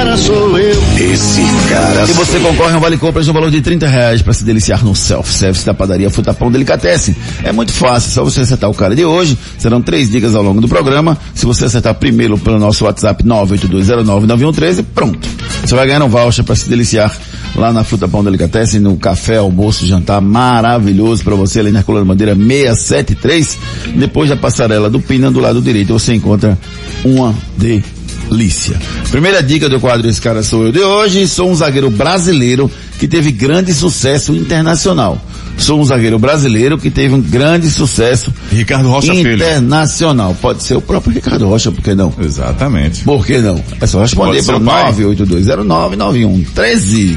[0.00, 0.82] Cara sou eu.
[0.98, 4.32] Esse cara E você concorre a um vale compras no valor de 30 reais para
[4.32, 7.14] se deliciar no self-service da padaria Futapão Delicatessen.
[7.44, 9.36] É muito fácil, só você acertar o cara de hoje.
[9.58, 11.18] Serão três dicas ao longo do programa.
[11.34, 15.28] Se você acertar primeiro pelo nosso WhatsApp 982099113, pronto.
[15.62, 17.14] Você vai ganhar um voucher para se deliciar
[17.54, 22.34] lá na Futapão Delicatessen, no café, almoço, jantar maravilhoso para você ali na Coluna Bandeira
[22.34, 23.58] 673.
[23.96, 26.58] Depois da passarela do Pina, do lado direito, você encontra
[27.04, 27.34] uma
[28.30, 28.78] delícia.
[29.10, 33.08] Primeira dica do quadro Esse Cara Sou Eu de hoje, sou um zagueiro brasileiro que
[33.08, 35.20] teve grande sucesso internacional.
[35.58, 39.34] Sou um zagueiro brasileiro que teve um grande sucesso Ricardo Rocha Filho.
[39.34, 40.34] internacional.
[40.40, 42.14] Pode ser o próprio Ricardo Rocha, por que não?
[42.18, 43.04] Exatamente.
[43.04, 43.62] Por que não?
[43.80, 44.92] É só responder pai.
[44.92, 47.16] 982099113.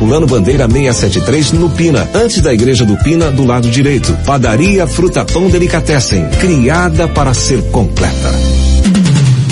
[0.00, 4.16] Herculano Bandeira 673 no Pina, antes da igreja do Pina, do lado direito.
[4.24, 8.69] Padaria Fruta Pão Delicatessen, criada para ser completa.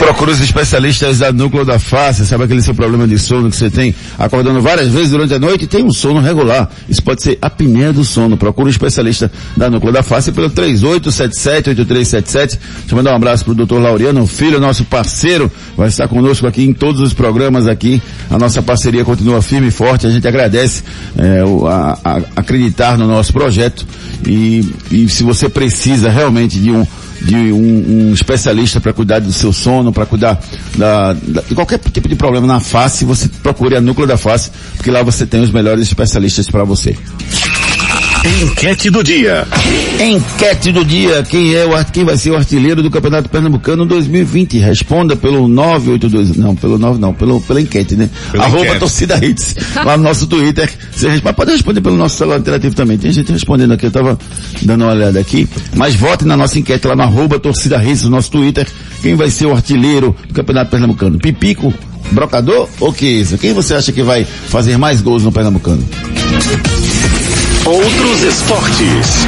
[0.00, 3.68] Procura os especialistas da núcleo da face, sabe aquele seu problema de sono que você
[3.70, 6.68] tem acordando várias vezes durante a noite e tem um sono regular.
[6.88, 8.36] Isso pode ser apneia do sono.
[8.36, 12.32] Procura o especialista da núcleo da face pelo 3877-8377.
[12.32, 12.58] Deixa
[12.90, 13.74] eu mandar um abraço pro Dr.
[13.78, 18.00] Laureano Filho, nosso parceiro, vai estar conosco aqui em todos os programas aqui.
[18.30, 20.06] A nossa parceria continua firme e forte.
[20.06, 20.82] A gente agradece
[21.18, 23.86] é, o- a, a- acreditar no nosso projeto
[24.26, 26.86] e, e se você precisa realmente de um
[27.20, 30.40] de um, um especialista para cuidar do seu sono, para cuidar
[30.76, 34.50] da, da- de qualquer tipo de problema na face, você procure a Núcleo da Face,
[34.76, 36.96] porque lá você tem os melhores especialistas para você.
[38.22, 39.46] Enquete do dia.
[39.98, 44.58] Enquete do dia, quem é o, quem vai ser o artilheiro do Campeonato Pernambucano 2020?
[44.58, 48.10] Responda pelo 982, não, pelo 9 não, pelo, pela enquete, né?
[48.30, 48.78] Pela Arroba enquete.
[48.78, 50.70] torcida hits, lá no nosso Twitter.
[50.92, 52.98] Você responde, pode responder pelo nosso celular interativo também.
[52.98, 54.18] Tem gente respondendo aqui, eu tava
[54.62, 55.48] dando uma olhada aqui.
[55.74, 58.66] Mas vote na nossa enquete lá no arroba torcida hits, no nosso Twitter.
[59.00, 61.18] Quem vai ser o artilheiro do Campeonato Pernambucano?
[61.18, 61.72] Pipico,
[62.10, 63.38] Brocador ou que isso?
[63.38, 65.82] Quem você acha que vai fazer mais gols no Pernambucano?
[67.66, 69.26] Outros esportes.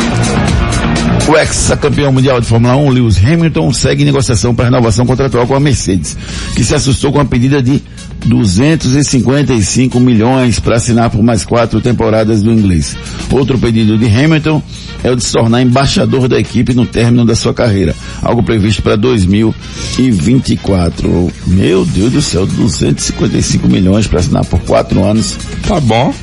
[1.29, 5.55] O ex-campeão mundial de Fórmula 1, Lewis Hamilton, segue em negociação para renovação contratual com
[5.55, 6.17] a Mercedes,
[6.55, 7.81] que se assustou com a pedida de
[8.27, 12.97] 255 milhões para assinar por mais quatro temporadas do inglês.
[13.31, 14.61] Outro pedido de Hamilton
[15.05, 18.83] é o de se tornar embaixador da equipe no término da sua carreira, algo previsto
[18.83, 21.31] para 2024.
[21.47, 25.39] Meu Deus do céu, 255 milhões para assinar por quatro anos.
[25.67, 26.15] Tá bom.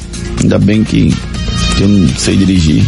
[0.42, 1.14] Ainda bem que,
[1.80, 2.84] que eu não sei dirigir.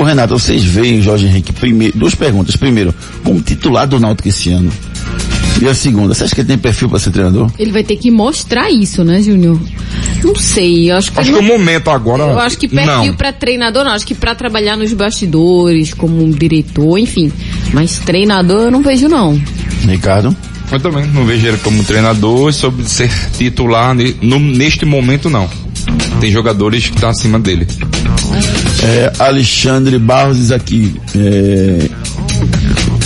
[0.00, 2.56] Ô Renato, vocês veem Jorge Henrique primeiro, duas perguntas.
[2.56, 4.70] Primeiro, como titular do Náutico esse ano?
[5.60, 7.50] E a segunda, você acha que ele tem perfil para ser treinador?
[7.58, 9.58] Ele vai ter que mostrar isso, né, Júnior?
[10.24, 12.22] Não sei, eu acho que Acho que o não- momento agora.
[12.24, 16.30] Eu acho que perfil pra treinador não, acho que pra trabalhar nos bastidores, como um
[16.30, 17.32] diretor, enfim.
[17.72, 19.40] Mas treinador eu não vejo não.
[19.86, 20.36] Ricardo?
[20.70, 25.48] Eu também não vejo ele como treinador sobre ser titular no- neste momento não.
[26.20, 27.66] Tem jogadores que estão acima dele.
[28.82, 31.88] É, Alexandre Barros diz aqui, é,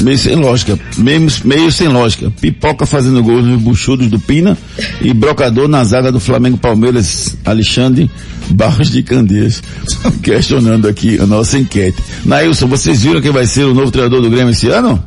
[0.02, 2.30] meio sem lógica, meio, meio sem lógica.
[2.40, 4.56] Pipoca fazendo gols nos buchudos do Pina
[5.00, 8.10] e brocador na zaga do Flamengo Palmeiras, Alexandre
[8.50, 9.62] Barros de Candeias.
[10.22, 11.98] Questionando aqui a nossa enquete.
[12.24, 15.02] Nailson, vocês viram quem vai ser o novo treinador do Grêmio esse ano?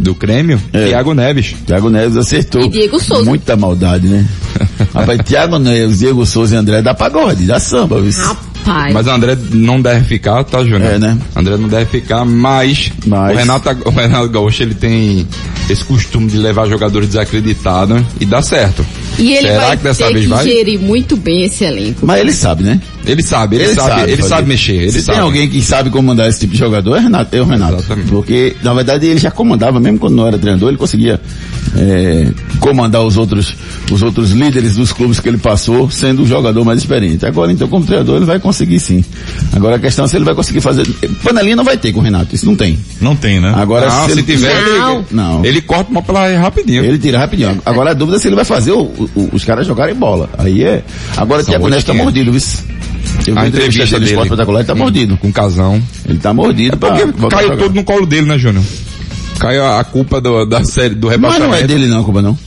[0.00, 0.86] Do Grêmio, É.
[0.88, 1.54] Thiago Neves.
[1.66, 2.62] Thiago Neves acertou.
[2.62, 3.24] E Diego Souza.
[3.24, 4.26] Muita maldade, né?
[4.92, 8.10] Rapaz, Thiago Neves, Diego Souza e André dá pagode, dá samba, viu?
[8.64, 8.94] Rapaz.
[8.94, 10.82] Mas o André não deve ficar, tá, Júnior?
[10.94, 11.18] É, né?
[11.34, 15.26] André não deve ficar, mas, Mas- O, Renato, o Renato Gaúcho, ele tem
[15.68, 18.84] esse costume de levar jogadores desacreditados e dá certo.
[19.18, 20.44] e ele Será vai que dessa ter vez que vai?
[20.44, 22.06] gerir muito bem esse elenco.
[22.06, 22.80] Mas ele sabe, né?
[23.04, 24.28] Ele sabe, ele, sabe, ele fazer.
[24.28, 25.18] sabe mexer, ele Se sabe.
[25.18, 27.74] tem alguém que sabe comandar esse tipo de jogador, é, Renato, é o Renato.
[27.74, 28.08] Exatamente.
[28.08, 31.20] Porque, na verdade, ele já comandava, mesmo quando não era treinador, ele conseguia
[31.76, 32.28] é,
[32.60, 33.56] comandar os outros,
[33.90, 37.26] os outros líderes dos clubes que ele passou, sendo o jogador mais experiente.
[37.26, 39.04] Agora, então, como treinador, ele vai conseguir sim.
[39.52, 40.86] Agora, a questão é se ele vai conseguir fazer...
[41.22, 42.78] Panelinha não vai ter com o Renato, isso não tem.
[43.00, 43.52] Não tem, né?
[43.56, 44.96] Agora, Não, se, se ele tiver, Não.
[44.98, 45.44] ele, Não.
[45.44, 46.84] ele corta uma pela rapidinho.
[46.84, 47.60] Ele tira rapidinho.
[47.64, 48.82] Agora a dúvida é se ele vai fazer o-
[49.14, 50.28] o- os caras jogarem bola.
[50.38, 50.82] Aí é.
[51.16, 52.04] Agora o São Thiago Neves tá 800.
[52.04, 52.42] mordido, viu?
[53.26, 55.16] Eu vi a a entrevista dele Esporte Espetacular, ele tá mordido.
[55.18, 55.82] Com casão.
[56.08, 57.62] Ele tá mordido pra Porque a caiu jogar.
[57.62, 58.64] todo no colo dele, né, Júnior?
[59.38, 61.50] Caiu a, a culpa do, da série, do Mas rebaixamento.
[61.50, 62.38] não é dele não, Cuba não.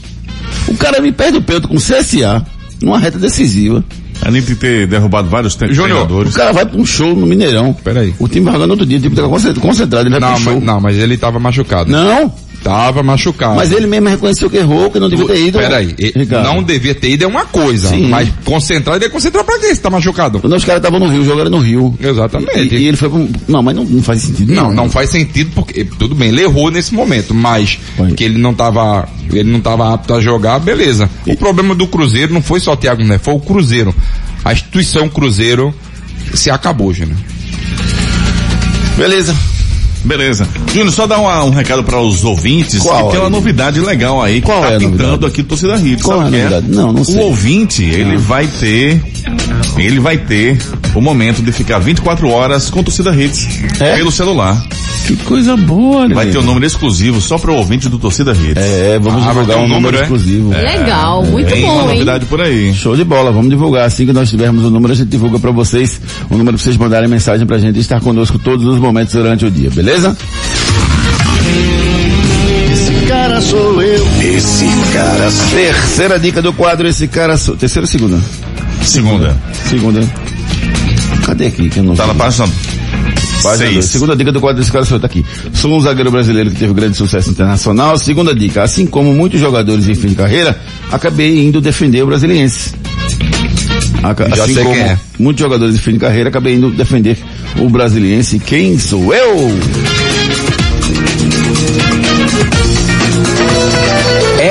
[0.68, 2.44] O cara me perde o peito com CSA,
[2.82, 3.84] numa reta decisiva.
[4.26, 7.72] Além de ter derrubado vários te- Júnior, O cara vai pra um show no Mineirão.
[7.72, 8.14] Peraí.
[8.18, 9.22] O time vai jogando outro dia, o time tá
[9.60, 10.54] concentrado, ele vai Não, pro show.
[10.54, 11.90] mas, não, mas ele tava machucado.
[11.90, 12.32] Não,
[12.66, 13.54] Tava machucado.
[13.56, 15.58] mas ele mesmo reconheceu que errou, que não devia ter ido.
[15.58, 16.44] Peraí, e- Ricardo.
[16.44, 18.08] não devia ter ido é uma coisa, Sim.
[18.08, 20.40] mas concentrar, ele ia concentrar pra quê se tá machucado?
[20.40, 21.96] Quando os caras estavam no Rio, jogaram no Rio.
[22.00, 22.74] Exatamente.
[22.74, 23.30] E, e ele foi um...
[23.46, 24.52] Não, mas não, não faz sentido.
[24.52, 27.78] Não, não faz sentido porque, tudo bem, ele errou nesse momento, mas
[28.16, 31.08] que ele não tava, ele não tava apto a jogar, beleza.
[31.26, 33.94] O problema do Cruzeiro não foi só o Thiago Neves, foi o Cruzeiro.
[34.44, 35.74] A instituição Cruzeiro
[36.34, 37.16] se acabou, Júnior.
[38.96, 39.36] Beleza.
[40.06, 40.46] Beleza.
[40.72, 42.80] Júnior, só dar uma- um recado para os ouvintes.
[42.80, 43.24] Qual que tem aí?
[43.24, 45.26] uma novidade legal aí que Qual tá é pintando novidade?
[45.26, 46.02] aqui do Torcida Hits.
[46.02, 46.66] Qual é a o que novidade?
[46.68, 47.16] Não, não sei.
[47.16, 49.02] O ouvinte, ele vai ter,
[49.76, 50.58] ele vai ter
[50.98, 53.46] o momento de ficar 24 horas com Torcida Hits
[53.80, 53.96] É?
[53.96, 54.60] pelo celular.
[55.06, 56.14] Que coisa boa, né?
[56.14, 58.56] Vai ter um número exclusivo só para o ouvinte do Torcida Hits.
[58.56, 60.00] É, vamos Ah, divulgar um um número, número, é?
[60.02, 60.50] exclusivo.
[60.50, 61.88] Legal, muito Tem uma bom, hein?
[61.94, 62.74] novidade por aí.
[62.74, 63.86] Show de bola, vamos divulgar.
[63.86, 66.76] Assim que nós tivermos o número, a gente divulga pra vocês o número pra vocês
[66.76, 70.16] mandarem mensagem pra gente e estar conosco todos os momentos durante o dia, beleza?
[72.72, 74.06] Esse cara sou eu.
[74.20, 77.36] Esse cara sou Terceira dica do quadro, esse cara...
[77.36, 78.18] sou- Terceira ou segunda?
[78.82, 79.36] Segunda.
[79.68, 80.00] Segunda.
[81.26, 81.68] Cadê aqui?
[81.68, 82.08] Que eu não Tá vi?
[82.10, 82.48] na página
[83.42, 83.82] Página.
[83.82, 85.24] Segunda dica do quadro desse cara tá aqui.
[85.52, 87.98] Sou um zagueiro brasileiro que teve grande sucesso internacional.
[87.98, 90.56] Segunda dica, assim como muitos jogadores em fim de carreira,
[90.90, 92.72] acabei indo defender o brasiliense.
[94.02, 94.98] Aca- Já assim sei como quem é.
[95.18, 97.18] muitos jogadores de fim de carreira, acabei indo defender
[97.58, 98.38] o brasiliense.
[98.38, 99.58] Quem sou eu?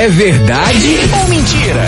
[0.06, 0.98] É verdade?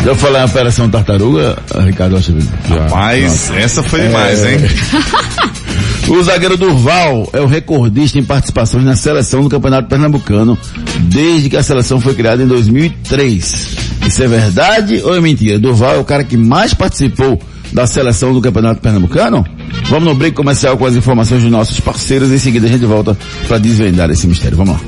[0.04, 2.34] Já falei em Operação Tartaruga, Ricardo Rocha
[2.68, 4.54] Rapaz, essa foi demais, É.
[4.54, 4.60] hein?
[6.10, 10.58] O zagueiro Durval é o recordista em participações na seleção do Campeonato Pernambucano
[11.02, 13.68] desde que a seleção foi criada em 2003.
[14.08, 15.60] Isso é verdade ou é mentira?
[15.60, 17.40] Durval é o cara que mais participou
[17.74, 19.46] da seleção do Campeonato Pernambucano?
[19.90, 22.32] Vamos no break comercial com as informações dos nossos parceiros.
[22.32, 23.16] Em seguida a gente volta
[23.48, 24.58] para desvendar esse mistério.
[24.58, 24.82] Vamos lá.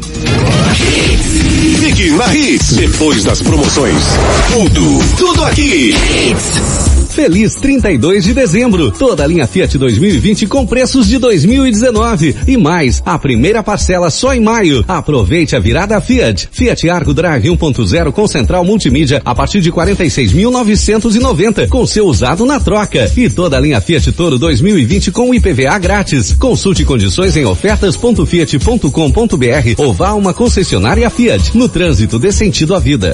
[1.90, 2.76] Fique na Hits.
[2.76, 4.04] Depois das promoções.
[4.54, 5.96] Tudo, tudo aqui.
[7.20, 8.92] Feliz 32 de dezembro.
[8.92, 12.34] Toda a linha Fiat 2020 com preços de 2019.
[12.48, 14.86] E mais, a primeira parcela só em maio.
[14.88, 16.48] Aproveite a virada Fiat.
[16.50, 22.58] Fiat Argo Drive 1.0 com central multimídia a partir de 46.990 com seu usado na
[22.58, 23.12] troca.
[23.18, 26.32] E toda a linha Fiat Toro 2020 com IPVA grátis.
[26.32, 31.58] Consulte condições em ofertas.fiat.com.br ou vá a uma concessionária Fiat.
[31.58, 33.14] No trânsito dê sentido à vida.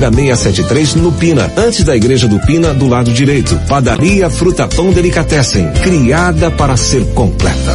[0.00, 3.58] 673 no Pina, antes da igreja do Pina do lado direito.
[3.68, 7.74] Padaria Fruta Pão Delicatessen, criada para ser completa.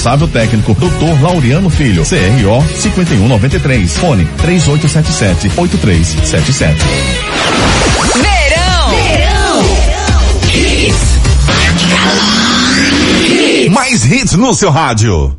[0.27, 1.21] técnico, Dr.
[1.21, 6.75] Laureano Filho, CRO 5193, fone 3877-8377.
[8.15, 8.89] Verão!
[8.89, 9.63] Verão!
[13.71, 15.37] Mais hits no seu rádio.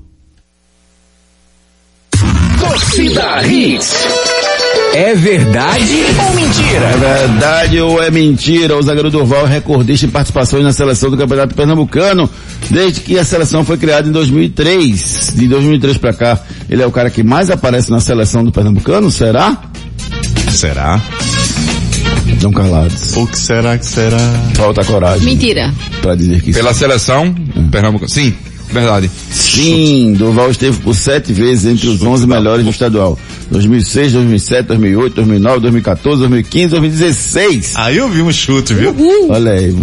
[2.61, 4.32] Torcida Hits.
[4.95, 6.85] É verdade ou mentira?
[6.85, 8.77] É verdade ou é mentira?
[8.77, 12.29] O zagueiro Durval é recordista em participações na seleção do Campeonato Pernambucano,
[12.71, 15.33] desde que a seleção foi criada em 2003.
[15.35, 19.11] De 2003 para cá, ele é o cara que mais aparece na seleção do Pernambucano,
[19.11, 19.63] será?
[20.51, 21.01] Será?
[22.27, 23.17] Estão calados.
[23.17, 24.19] O que será que será?
[24.55, 25.25] Falta coragem.
[25.25, 25.73] Mentira.
[26.03, 27.35] Para dizer que Pela seleção,
[27.71, 28.09] Pernambuco.
[28.09, 28.35] Sim,
[28.73, 29.11] verdade.
[29.31, 33.19] Sim, Durval esteve por sete vezes entre os 11 melhores do estadual.
[33.51, 37.73] 2006, 2007, 2008, 2009, 2014, 2015, 2016.
[37.77, 38.95] Aí eu vi um chute, viu?
[39.29, 39.77] Olha aí.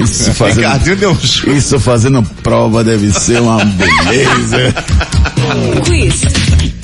[0.00, 1.56] Isso fazendo, Ricardinho deu um chute.
[1.56, 4.74] isso fazendo prova deve ser uma beleza.
[5.84, 6.22] Quiz.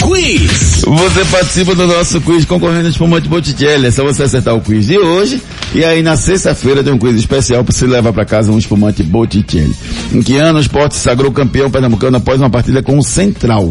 [0.03, 0.83] Quiz.
[0.87, 3.87] Você participa do nosso quiz concorrendo ao Espumante Botticelli.
[3.87, 5.40] É só você acertar o quiz de hoje.
[5.72, 9.04] E aí na sexta-feira tem um quiz especial para você levar para casa um espumante
[9.04, 9.72] Botticelli.
[10.12, 13.70] Em que ano o esporte sagrou campeão pernambucano após uma partida com o Central?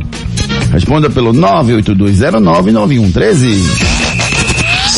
[0.71, 4.08] Responda pelo 982099113.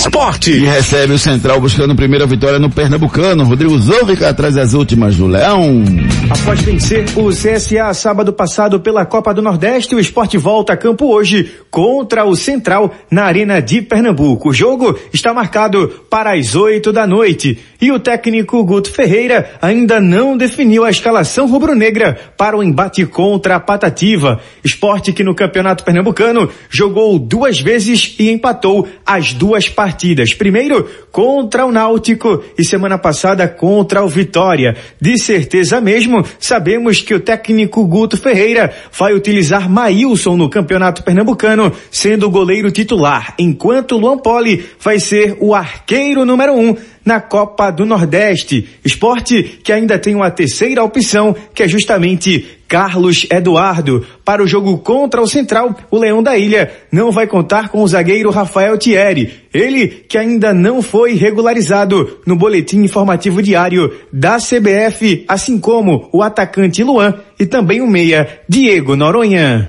[0.01, 0.49] Esporte.
[0.49, 3.43] E recebe o Central buscando primeira vitória no Pernambucano.
[3.43, 5.83] Rodrigo Zovica atrás das últimas do Leão.
[6.27, 11.05] Após vencer o CSA sábado passado pela Copa do Nordeste, o esporte volta a campo
[11.05, 14.49] hoje contra o Central na Arena de Pernambuco.
[14.49, 20.01] O jogo está marcado para as oito da noite e o técnico Guto Ferreira ainda
[20.01, 24.39] não definiu a escalação rubro-negra para o embate contra a Patativa.
[24.63, 29.90] Esporte que no Campeonato Pernambucano jogou duas vezes e empatou as duas partidas.
[30.34, 34.75] Primeiro contra o Náutico e semana passada contra o Vitória.
[34.99, 41.71] De certeza mesmo, sabemos que o técnico Guto Ferreira vai utilizar Maílson no Campeonato Pernambucano,
[41.89, 47.71] sendo o goleiro titular, enquanto Luan Poli vai ser o arqueiro número um na Copa
[47.71, 48.67] do Nordeste.
[48.83, 54.05] Esporte que ainda tem uma terceira opção, que é justamente Carlos Eduardo.
[54.23, 57.87] Para o jogo contra o Central, o Leão da Ilha não vai contar com o
[57.87, 59.29] zagueiro Rafael Thierry.
[59.53, 66.23] Ele que ainda não foi regularizado no boletim informativo diário da CBF, assim como o
[66.23, 69.67] atacante Luan e também o meia Diego Noronha.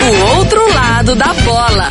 [0.00, 1.90] O outro lado da bola.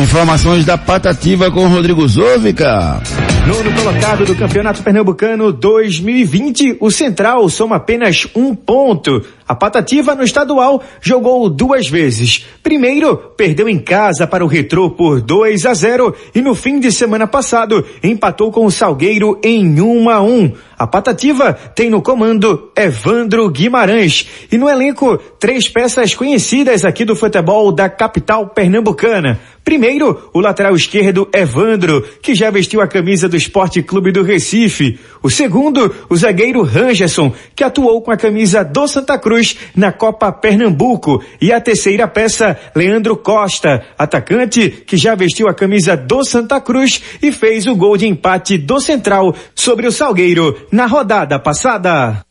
[0.00, 3.00] Informações da Patativa com Rodrigo Zovica.
[3.46, 9.22] Nono colocado do Campeonato Pernambucano 2020, o Central soma apenas um ponto.
[9.46, 12.46] A Patativa no estadual jogou duas vezes.
[12.62, 16.90] Primeiro, perdeu em casa para o Retrô por 2 a 0 e no fim de
[16.90, 20.52] semana passado empatou com o Salgueiro em 1 a 1.
[20.78, 27.14] A Patativa tem no comando Evandro Guimarães e no elenco três peças conhecidas aqui do
[27.14, 29.38] futebol da capital pernambucana.
[29.64, 35.00] Primeiro, o lateral esquerdo Evandro, que já vestiu a camisa do Esporte Clube do Recife.
[35.22, 40.30] O segundo, o zagueiro Rangerson, que atuou com a camisa do Santa Cruz na Copa
[40.30, 41.24] Pernambuco.
[41.40, 47.00] E a terceira peça, Leandro Costa, atacante que já vestiu a camisa do Santa Cruz
[47.22, 52.22] e fez o gol de empate do Central sobre o Salgueiro na rodada passada.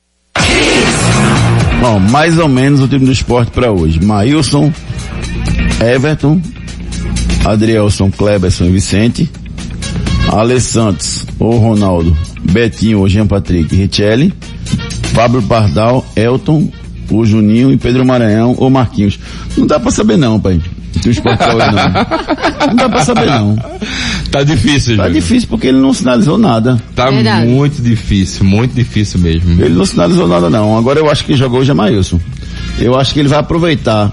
[1.82, 4.00] Bom, mais ou menos o time do esporte para hoje.
[4.00, 4.72] Maílson,
[5.82, 6.40] Everton,
[7.46, 9.30] Adrielson, Kleberson e Vicente,
[10.32, 12.16] Ale Santos, ou Ronaldo,
[12.52, 14.34] Betinho, ou Jean Patrick, Richelli,
[15.14, 16.70] Pablo Pardal, Elton,
[17.12, 19.20] o Juninho e Pedro Maranhão ou Marquinhos.
[19.58, 20.62] Não dá pra saber não, pai.
[21.02, 22.68] Do esporte não.
[22.68, 23.58] Não dá pra saber não.
[24.32, 26.82] Tá difícil, Tá difícil porque ele não sinalizou nada.
[26.96, 27.46] Tá Verdade.
[27.48, 29.52] muito difícil, muito difícil mesmo.
[29.62, 30.78] Ele não sinalizou nada não.
[30.78, 32.20] Agora eu acho que jogou hoje é Maílson.
[32.80, 34.12] Eu acho que ele vai aproveitar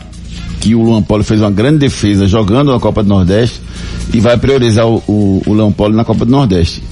[0.60, 3.60] que o Luan Poli fez uma grande defesa jogando na Copa do Nordeste
[4.12, 6.82] e vai priorizar o, o, o Luan Poli na Copa do Nordeste.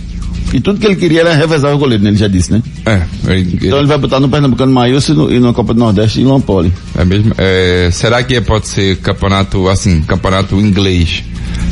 [0.54, 2.08] E tudo que ele queria era revezar o goleiro, né?
[2.08, 2.62] ele já disse, né?
[2.86, 5.80] É, ele- Então ele vai botar no Pernambucano Maílson e, no, e na Copa do
[5.80, 6.72] Nordeste e Luan Poli.
[6.96, 7.32] É mesmo?
[7.36, 11.22] É, será que pode ser campeonato, assim, campeonato inglês?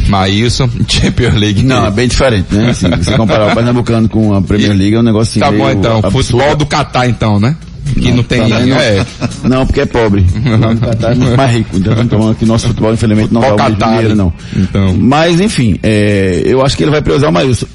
[0.08, 1.62] Maílson, Champions League.
[1.62, 2.70] Não, é bem diferente, né?
[2.70, 5.70] Assim, se comparar o Pernambucano com a Premier League é um negócio assim Tá bom
[5.70, 6.10] então, absurdo.
[6.12, 7.56] futebol do Catar então, né?
[8.00, 9.06] Que não, tem, Também não, é.
[9.44, 10.20] não, porque é pobre.
[10.22, 11.76] O Catar é muito mais rico.
[11.76, 14.32] Então falando que nosso futebol, infelizmente, não dá Futebol o mesmo Catar, dinheiro, não.
[14.54, 14.96] então.
[14.98, 17.66] Mas, enfim, é, eu acho que ele vai priorizar o Maílson.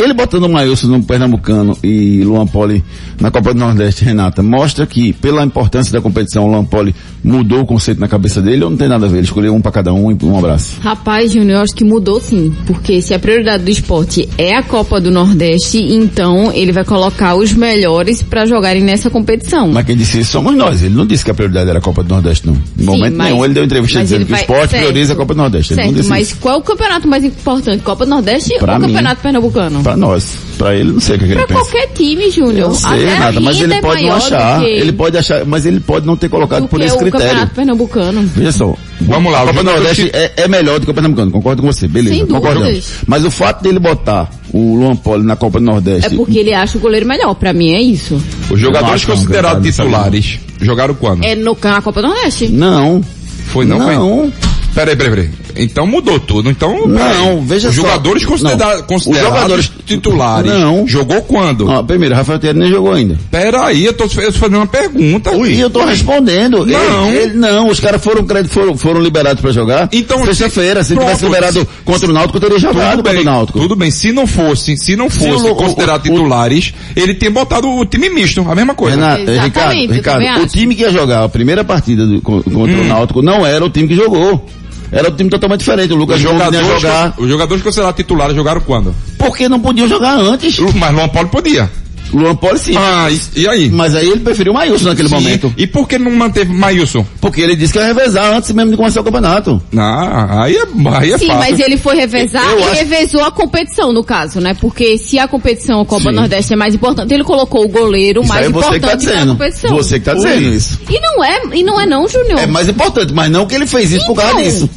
[0.00, 2.82] Ele botando o Maílson no Pernambucano e Luan Poli
[3.20, 7.60] na Copa do Nordeste, Renata, mostra que, pela importância da competição, o Luan Poli mudou
[7.60, 9.18] o conceito na cabeça dele ou não tem nada a ver?
[9.18, 10.80] Ele escolheu um para cada um e um abraço.
[10.80, 12.54] Rapaz, Júnior, eu acho que mudou sim.
[12.66, 17.34] Porque se a prioridade do esporte é a Copa do Nordeste, então ele vai colocar
[17.34, 19.68] os melhores pra jogarem nessa competição.
[19.68, 20.82] Mas quem disse isso somos nós.
[20.82, 22.56] Ele não disse que a prioridade era a Copa do Nordeste, não.
[22.78, 24.82] Em momento mas- nenhum ele deu entrevista dizendo que o esporte certo.
[24.84, 25.74] prioriza a Copa do Nordeste.
[25.74, 26.36] Certo, mas isso.
[26.40, 27.82] qual é o campeonato mais importante?
[27.82, 28.86] Copa do Nordeste Pra ou mim.
[28.86, 29.82] Campeonato Pernambucano?
[29.90, 30.36] Pra nós.
[30.58, 31.60] Pra ele, não sei o que, é que Pra ele pensa.
[31.70, 32.70] qualquer time, Júnior.
[32.70, 34.60] Eu sei, Até nada, mas ele é pode não achar.
[34.60, 36.98] que- Ele pode achar, mas ele pode não ter colocado do por que esse o
[36.98, 37.26] critério.
[37.28, 38.22] Campeonato Pernambucano.
[38.34, 38.74] Veja só.
[39.00, 41.62] Vamos lá, a o Copa Nordeste que- é, é melhor do que o Pernambucano, concordo
[41.62, 42.40] com você, beleza, Sem dúvidas.
[42.52, 42.84] concordamos.
[43.06, 46.06] Mas o fato dele botar o Luan Poli na Copa do Nordeste.
[46.06, 47.34] É porque ele acha o goleiro melhor.
[47.34, 48.20] Pra mim é isso.
[48.50, 51.24] Os jogadores não, considerados não titulares jogaram quando?
[51.24, 52.48] É no, na Copa do Nordeste.
[52.48, 53.02] Não.
[53.46, 54.32] Foi não, foi?
[54.74, 55.30] Peraí, peraí, peraí.
[55.56, 56.48] Então mudou tudo.
[56.48, 57.40] Então, Não, peraí.
[57.44, 57.82] veja Os só.
[57.82, 58.82] jogadores considera Não.
[58.84, 60.50] considerados Os jogadores- titulares.
[60.52, 60.86] Não.
[60.86, 61.68] Jogou quando?
[61.68, 63.18] Ó, primeiro, Rafael Thierry nem jogou ainda.
[63.30, 65.32] Peraí, eu tô eu tô fazendo uma pergunta.
[65.32, 66.64] E eu tô respondendo.
[66.64, 67.08] Não.
[67.08, 69.88] Ele- ele- não, os caras foram, foram, foram liberados pra jogar.
[69.92, 71.06] Então, sexta-feira, se pronto.
[71.06, 73.58] tivesse liberado contra o Náutico, teria jogado Tudo contra bem, o Náutico.
[73.58, 73.90] tudo bem.
[73.90, 77.68] Se não fosse, se não Se fosse o- o- considerado o- titulares, ele tinha botado
[77.68, 78.96] o time misto, a mesma coisa.
[78.96, 82.76] Renato, Exatamente, Ricardo, Ricardo, o time que ia jogar a primeira partida do- co- contra
[82.76, 82.82] Hum.
[82.82, 84.46] o Náutico não era o time que jogou.
[84.92, 85.92] Era um time totalmente diferente.
[85.92, 87.14] O Lucas Os jogadores, jogar.
[87.16, 88.94] os jogadores considerados titulares jogaram quando?
[89.18, 90.58] Porque não podiam jogar antes.
[90.74, 91.70] Mas Luan Paulo podia.
[92.12, 92.74] Luan Poli sim.
[92.76, 93.70] Ah, e, e aí?
[93.70, 95.14] Mas aí ele preferiu o Maílson naquele Sim.
[95.14, 95.54] momento.
[95.56, 97.06] E por que não manteve Maílson?
[97.20, 99.62] Porque ele disse que ia revezar antes mesmo de começar o campeonato.
[99.76, 100.62] Ah, aí é,
[100.96, 101.40] aí é Sim, fácil.
[101.40, 104.54] mas ele foi revezar Eu e acho- revezou a competição, no caso, né?
[104.60, 106.16] Porque se a competição, a Copa Sim.
[106.16, 109.06] Nordeste é mais importante, ele colocou o goleiro Isso mais é você que tá importante
[109.06, 109.32] da dizendo.
[109.32, 109.70] competição.
[109.76, 110.80] Você que tá dizendo isso.
[110.90, 112.38] E não é, e não é não, Júnior.
[112.40, 114.42] É mais importante, mas não que ele fez isso por causa Então.
[114.44, 114.70] disso.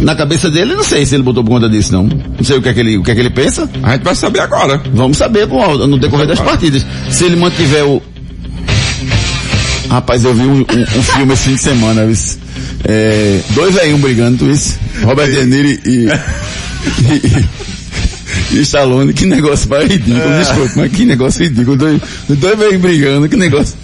[0.00, 2.04] Na cabeça dele, não sei se ele botou por conta disso, não.
[2.04, 3.68] Não sei o que é que ele, o que é que ele pensa.
[3.82, 4.80] A gente vai saber agora.
[4.92, 6.84] Vamos saber com, no decorrer das partidas.
[7.10, 8.02] Se ele mantiver o...
[9.90, 12.16] Rapaz, eu vi um, um- um filme esse fim de semana, viu?
[12.84, 14.78] É, dois velhinhos brigando, tu isso?
[15.02, 16.08] Robert De Niro e...
[18.52, 20.36] e, e, Stallone, que negócio mais ridículo, É.
[20.36, 21.76] me escuta, mas que negócio ridículo.
[21.76, 23.74] Dois, dois velhinhos brigando, que negócio...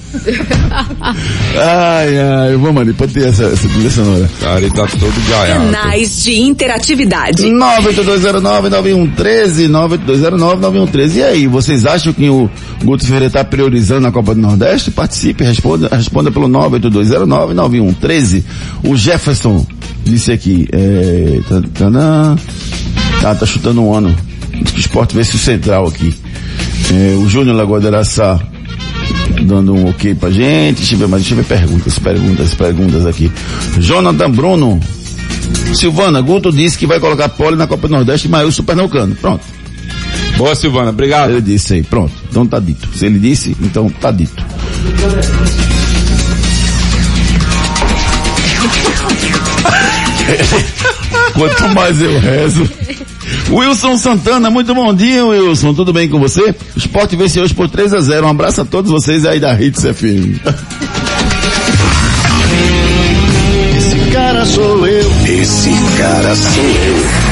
[1.57, 4.29] Ai, ai, vamos ali, pode ter essa, essa trilha sonora.
[4.41, 5.65] Cara, ele tá todo gaiado.
[5.65, 7.43] Canais de interatividade.
[7.45, 11.17] 98209-9113, 98209-9113.
[11.17, 12.51] E aí, vocês acham que o
[12.85, 14.91] Guto Ferreira está priorizando a Copa do Nordeste?
[14.91, 18.43] Participe, responda, responda pelo 98209-9113.
[18.85, 19.67] O Jefferson
[20.05, 22.37] disse aqui, é, tá, tá,
[23.21, 24.15] tá, tá chutando um ano.
[24.53, 26.15] Diz que o esporte vê se o central aqui.
[26.93, 28.41] É, o Júnior Lagoa de Araçá
[29.43, 30.79] dando um ok pra gente.
[30.79, 33.31] Deixa eu ver, mas deixa eu ver perguntas, perguntas, perguntas aqui.
[33.79, 34.81] Jonathan Bruno.
[35.75, 39.15] Silvana, Guto disse que vai colocar pole na Copa do Nordeste e Maílson Pernambucano.
[39.17, 39.45] Pronto.
[40.37, 41.31] Boa, Silvana, obrigado.
[41.31, 42.13] Ele disse aí, pronto.
[42.31, 42.89] Então tá dito.
[42.97, 44.45] Se ele disse, então tá dito.
[51.35, 52.69] Quanto mais eu rezo.
[53.51, 55.75] Wilson Santana, muito bom dia, Wilson.
[55.75, 56.55] Tudo bem com você?
[56.75, 59.53] O Sport vence hoje por 3 a 0 Um abraço a todos vocês aí da
[59.61, 60.41] Hits FM.
[63.77, 65.11] Esse cara sou eu.
[65.27, 67.25] Esse cara sou eu.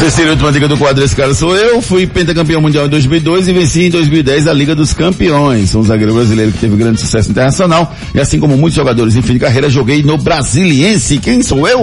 [0.00, 1.82] Terceira e última dica do quadro, esse cara sou eu.
[1.82, 5.68] Fui pentacampeão mundial em 2002 e venci em 2010 a Liga dos Campeões.
[5.68, 7.94] Sou um zagueiro brasileiro que teve grande sucesso internacional.
[8.14, 11.18] E assim como muitos jogadores em fim de carreira, joguei no Brasiliense.
[11.18, 11.78] Quem sou eu?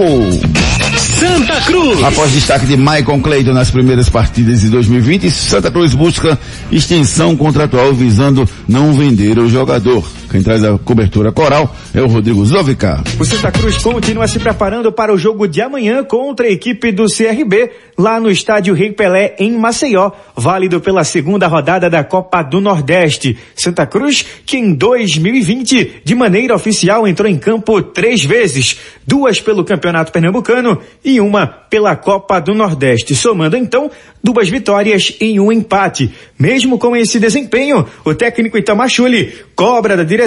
[1.18, 2.04] Santa Cruz.
[2.04, 6.38] Após destaque de Michael Clayton nas primeiras partidas de 2020, Santa Cruz busca
[6.70, 10.04] extensão contratual visando não vender o jogador.
[10.30, 13.02] Quem traz a cobertura coral é o Rodrigo Zovicar.
[13.18, 17.06] O Santa Cruz continua se preparando para o jogo de amanhã contra a equipe do
[17.06, 22.60] CRB, lá no estádio Rei Pelé, em Maceió, válido pela segunda rodada da Copa do
[22.60, 23.36] Nordeste.
[23.56, 29.64] Santa Cruz, que em 2020, de maneira oficial, entrou em campo três vezes, duas pelo
[29.64, 33.90] Campeonato Pernambucano e uma pela Copa do Nordeste, somando então
[34.22, 36.12] duas vitórias e um empate.
[36.38, 40.17] Mesmo com esse desempenho, o técnico Itamachule cobra da direção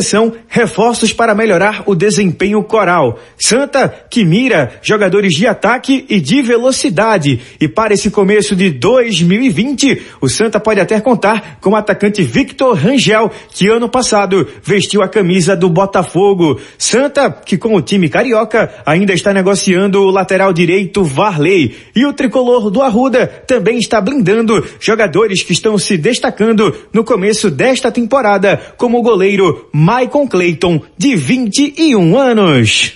[0.48, 3.20] reforços para melhorar o desempenho coral.
[3.38, 7.39] Santa que mira jogadores de ataque e de velocidade.
[7.60, 12.76] E para esse começo de 2020, o Santa pode até contar com o atacante Victor
[12.76, 16.60] Rangel, que ano passado vestiu a camisa do Botafogo.
[16.78, 21.76] Santa que com o time carioca ainda está negociando o lateral direito Varley.
[21.96, 27.50] E o tricolor do Arruda também está blindando jogadores que estão se destacando no começo
[27.50, 32.91] desta temporada, como o goleiro Maicon Clayton, de 21 anos.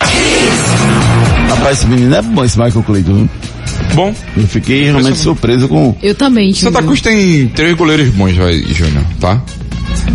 [1.49, 3.27] Rapaz, esse menino é bom, esse Michael Clayton.
[3.95, 4.13] Bom.
[4.37, 5.95] Eu fiquei realmente surpreso com...
[6.03, 9.41] Eu também, Santa Cruz tem três goleiros bons, vai, Júnior, tá?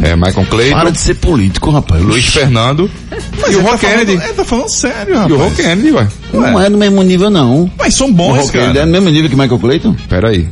[0.00, 0.76] É, Michael Clayton.
[0.76, 2.00] Para de ser político, rapaz.
[2.04, 2.88] Luiz Fernando.
[3.10, 4.12] e o tá Rock Kennedy.
[4.12, 5.40] falando- Ele tá falando sério, E o rapaz.
[5.40, 6.08] Rock Kennedy, vai.
[6.32, 7.68] Não é no mesmo nível, não.
[7.76, 8.82] Mas são O bons, Rock Kennedy cara.
[8.82, 9.96] é no mesmo nível que Michael Clayton?
[10.08, 10.46] Pera aí.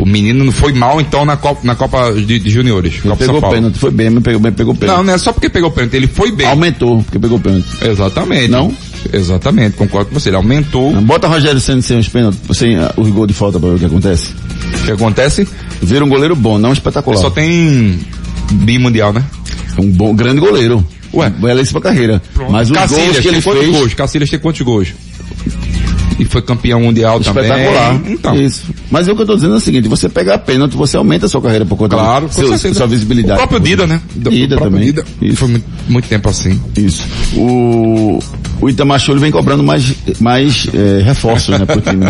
[0.00, 2.94] O menino não foi mal então na Copa, na Copa de, de Juniores.
[2.94, 4.96] Ele Copa pegou pênalti, foi bem, mas pegou, bem, pegou pênalti.
[4.98, 6.46] Não, não é só porque pegou pênalti, ele foi bem.
[6.46, 7.66] Aumentou, porque pegou pênalti.
[7.82, 8.48] Exatamente.
[8.48, 8.72] Não?
[9.12, 10.28] Exatamente, concordo com você.
[10.28, 10.92] Ele aumentou.
[11.02, 13.78] Bota Rogério Senna sem os pênaltis, sem ah, o gol de falta pra ver o
[13.78, 14.34] que acontece.
[14.82, 15.48] O que acontece?
[15.80, 17.16] Vira um goleiro bom, não espetacular.
[17.16, 17.98] Só tem
[18.52, 19.24] bimundial, né?
[19.78, 20.84] Um bom, grande goleiro.
[21.14, 21.30] Ué.
[21.30, 22.22] Belíssima carreira.
[22.50, 23.76] Mas os Cacilhas gols que ele quantos fez...
[23.76, 23.94] gols?
[23.94, 24.88] Cacilhas tem quantos gols?
[26.18, 27.94] E foi campeão mundial Espetacular.
[27.94, 28.12] também.
[28.14, 28.34] Então.
[28.40, 28.64] Isso.
[28.90, 31.28] Mas o que eu tô dizendo é o seguinte, você pegar pênalti, você aumenta a
[31.28, 32.74] sua carreira por conta Claro, seu, certeza.
[32.74, 33.34] sua visibilidade.
[33.34, 34.00] O próprio Dida, né?
[34.14, 34.84] Dida também.
[34.86, 35.04] Dida.
[35.20, 35.36] Isso.
[35.36, 36.60] Foi muito, muito tempo assim.
[36.76, 37.02] Isso.
[37.36, 38.18] O,
[38.60, 42.04] o Itamachule vem cobrando mais, mais eh, reforços, né, pro time.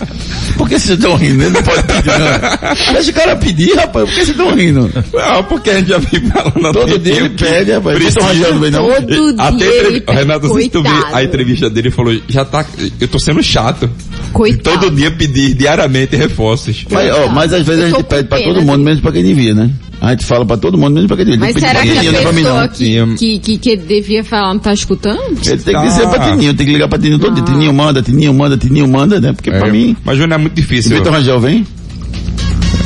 [0.56, 1.42] Por que vocês estão rindo?
[1.44, 2.92] Ele não pode pedir, não.
[2.94, 4.04] Deixa o cara pedir, rapaz.
[4.06, 4.90] Por que vocês estão rindo?
[5.12, 8.14] Não, porque a gente já viu falando Todo dia ele pede, rapaz.
[8.16, 8.86] Rangel não vem, não?
[8.88, 12.18] Todo Até dia entrev- ele pede, Renato, se tu viu a entrevista dele, ele falou,
[12.28, 12.64] já tá,
[13.00, 13.88] eu tô sendo chato.
[14.32, 14.80] Coitado.
[14.80, 16.84] Todo dia pedir diariamente reforços.
[16.90, 18.82] Mas, ó, mas às vezes a Eu gente pede pra todo mundo, dele.
[18.84, 19.70] menos pra quem devia, né?
[20.00, 21.40] A gente fala pra todo mundo, menos pra quem devia.
[21.40, 22.68] Mas Tem será que pra a é pra mim, pessoa não.
[22.68, 25.20] que, que, que, que devia falar não tá escutando?
[25.44, 26.30] Ele tem que dizer pra Ah.
[26.30, 27.44] Tininho, tem que ligar pra Tininho todo dia.
[27.44, 29.32] Tininho manda, Tininho manda, Tininho manda, né?
[29.32, 30.96] Porque pra É, mim, Mas Júnior é muito difícil.
[30.96, 31.66] Vitor Rangel vem,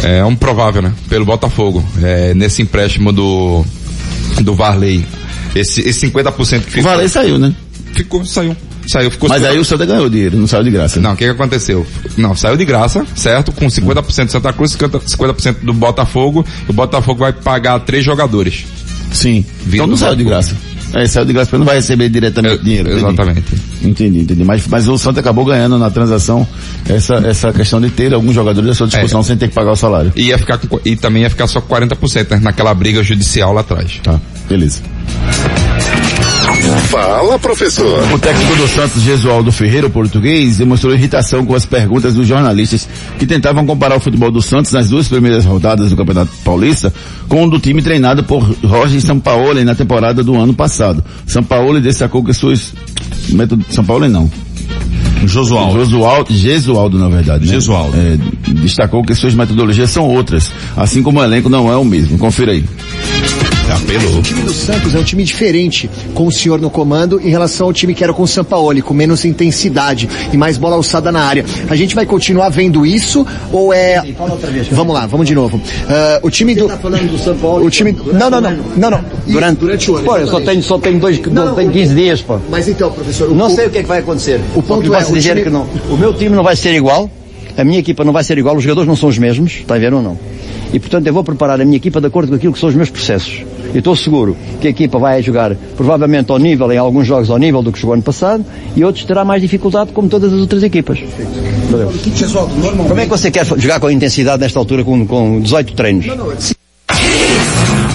[0.03, 0.93] É um provável, né?
[1.09, 1.85] Pelo Botafogo.
[2.03, 3.65] É, nesse empréstimo do,
[4.43, 5.05] do Varley.
[5.55, 6.83] Esse, esse 50% que o ficou.
[6.85, 7.53] Valei saiu, né?
[7.93, 8.57] Ficou, saiu.
[8.91, 10.99] Saiu, ficou Mas aí o Santa ganhou dinheiro, não saiu de graça.
[11.01, 11.87] Não, o que que aconteceu?
[12.17, 13.53] Não, saiu de graça, certo?
[13.53, 16.45] Com 50% do Santa Cruz, 50%, 50% do Botafogo.
[16.69, 18.65] O Botafogo vai pagar três jogadores.
[19.13, 19.45] Sim.
[19.65, 20.57] Vindo Então não saiu de graça.
[20.93, 22.89] É, saiu de graça porque não vai receber diretamente dinheiro.
[22.89, 23.05] entendi.
[23.05, 23.45] Exatamente.
[23.81, 24.43] Entendi, entendi.
[24.45, 26.45] Mas, mas o Santa acabou ganhando na transação
[26.89, 29.23] essa, essa questão de ter alguns jogadores à sua disposição É.
[29.23, 30.13] sem ter que pagar o salário.
[30.17, 32.41] E ia ficar com, e também ia ficar só com 40%, né?
[32.43, 34.01] Naquela briga judicial lá atrás.
[34.03, 34.81] Tá, beleza.
[36.89, 38.13] Fala, professor.
[38.13, 42.89] O técnico do Santos, Gesualdo Ferreira, o português, demonstrou irritação com as perguntas dos jornalistas
[43.19, 46.93] que tentavam comparar o futebol do Santos nas duas primeiras rodadas do Campeonato Paulista
[47.29, 51.05] com o do time treinado por Roger Sampaoli na temporada do ano passado.
[51.27, 52.73] Sampaoli destacou que suas...
[53.31, 53.65] Método...
[53.71, 54.31] Sampaoli não.
[55.27, 55.79] Josualdo.
[55.79, 57.47] Josualdo, Gesualdo, na verdade.
[57.47, 57.53] Né?
[57.53, 57.97] Gesualdo.
[57.97, 58.19] É,
[58.53, 62.19] destacou que suas metodologias são outras, assim como o elenco não é o mesmo.
[62.19, 62.65] Confira aí.
[63.71, 64.19] Apelou.
[64.19, 67.67] O time do Santos é um time diferente com o senhor no comando em relação
[67.69, 71.21] ao time que era com o Sampaoli, com menos intensidade e mais bola alçada na
[71.23, 71.45] área.
[71.69, 74.03] A gente vai continuar vendo isso ou é...
[74.73, 75.61] Vamos lá, vamos de novo.
[75.89, 76.69] Ah, o time do...
[76.69, 77.65] falando do São Paulo.
[77.65, 77.93] O time...
[78.13, 79.05] Não, não, não, não, não.
[79.27, 80.05] Durante, Durante o ano.
[80.05, 82.39] Pô, eu só tenho, só tenho dois, Não, tenho 15 dias, pô.
[82.51, 83.31] Mas então, professor...
[83.31, 84.41] o- Não sei o que, é que vai acontecer.
[84.55, 85.67] O ponto é, o time- que não.
[85.89, 87.11] O meu time não vai ser igual.
[87.57, 89.79] A minha equipa não vai ser igual, os jogadores não são os mesmos, está a
[89.79, 90.17] ver ou não?
[90.73, 92.75] E portanto eu vou preparar a minha equipa de acordo com aquilo que são os
[92.77, 93.43] meus processos.
[93.73, 97.39] Eu estou seguro que a equipa vai jogar provavelmente ao nível, em alguns jogos ao
[97.39, 98.45] nível do que jogou ano passado,
[98.75, 100.99] e outros terá mais dificuldade como todas as outras equipas.
[101.71, 101.93] Valeu.
[102.89, 106.07] Como é que você quer jogar com intensidade nesta altura com, com 18 treinos?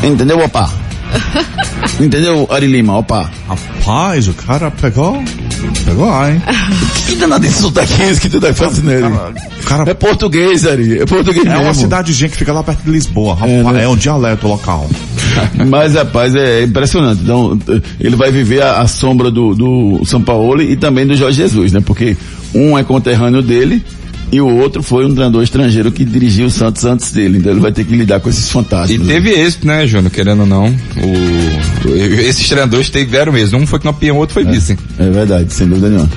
[0.04, 0.70] Entendeu, opa?
[2.00, 3.30] Entendeu, Ari Lima, opa?
[3.48, 5.22] Rapaz, o cara pegou,
[5.86, 6.42] pegou lá, hein?
[7.08, 9.08] Que danado esse sotaque é esse que tu tá fazendo nele?
[9.66, 11.64] Cara, É português, Ari, é português é mesmo.
[11.64, 14.90] uma cidadezinha que fica lá perto de Lisboa, rapaz, é, um dialeto local.
[15.68, 17.22] Mas, rapaz, é impressionante.
[17.24, 17.58] Então,
[18.00, 21.72] ele vai viver a, a sombra do, do São Paulo e também do Jorge Jesus,
[21.72, 21.82] né?
[21.86, 22.16] Porque
[22.54, 23.84] um é conterrâneo dele
[24.36, 27.38] e o outro foi um treinador estrangeiro que dirigiu o Santos antes dele.
[27.40, 29.08] Então ele vai ter que lidar com esses E fantasmas.
[29.08, 30.12] teve êxito, né, Júnior?
[30.12, 30.66] Querendo ou não.
[30.66, 33.58] O, o- esses treinadores tiveram mesmo.
[33.60, 34.78] Um foi campeão, o outro foi vice.
[35.00, 36.10] É verdade, sem dúvida nenhuma.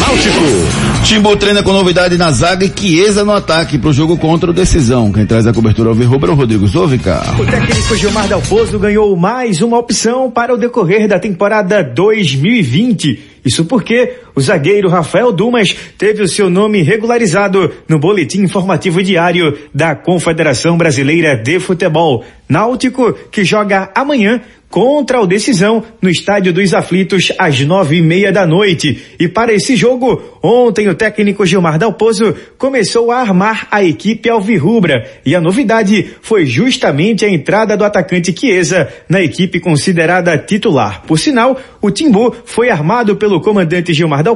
[0.00, 1.04] Náutico.
[1.04, 5.10] Timbu treina com novidade na zaga e Chiesa no ataque pro jogo contra o Decisão.
[5.10, 7.22] Quem traz a cobertura ao Verrubra é o Rodrigo Zovica.
[7.38, 13.20] O técnico Gilmar Dalpozo ganhou mais uma opção para o decorrer da temporada 2020.
[13.44, 19.58] Isso porque o zagueiro Rafael Dumas teve o seu nome regularizado no boletim informativo diário
[19.74, 22.24] da Confederação Brasileira de Futebol.
[22.48, 28.32] Náutico, que joga amanhã contra o Decisão no Estádio dos Aflitos às nove e meia
[28.32, 29.02] da noite.
[29.18, 35.04] E para esse jogo, ontem o técnico Gilmar Dalpozo começou a armar a equipe alvirrubra
[35.26, 41.02] e a novidade foi justamente a entrada do atacante Chiesa na equipe considerada titular.
[41.02, 44.29] Por sinal, o Timbu foi armado pelo comandante Gilmar Dalpozo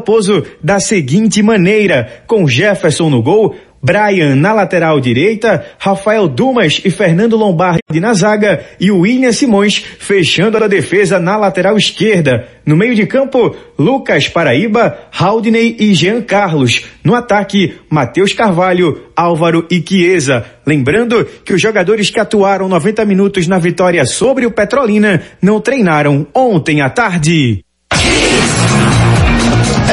[0.62, 7.36] da seguinte maneira, com Jefferson no gol, Brian na lateral direita, Rafael Dumas e Fernando
[7.36, 12.48] Lombardi na zaga e William Simões fechando a defesa na lateral esquerda.
[12.64, 16.82] No meio de campo, Lucas Paraíba, Haldney e Jean Carlos.
[17.04, 20.46] No ataque, Matheus Carvalho, Álvaro e Chiesa.
[20.66, 26.26] Lembrando que os jogadores que atuaram 90 minutos na vitória sobre o Petrolina não treinaram
[26.34, 27.63] ontem à tarde.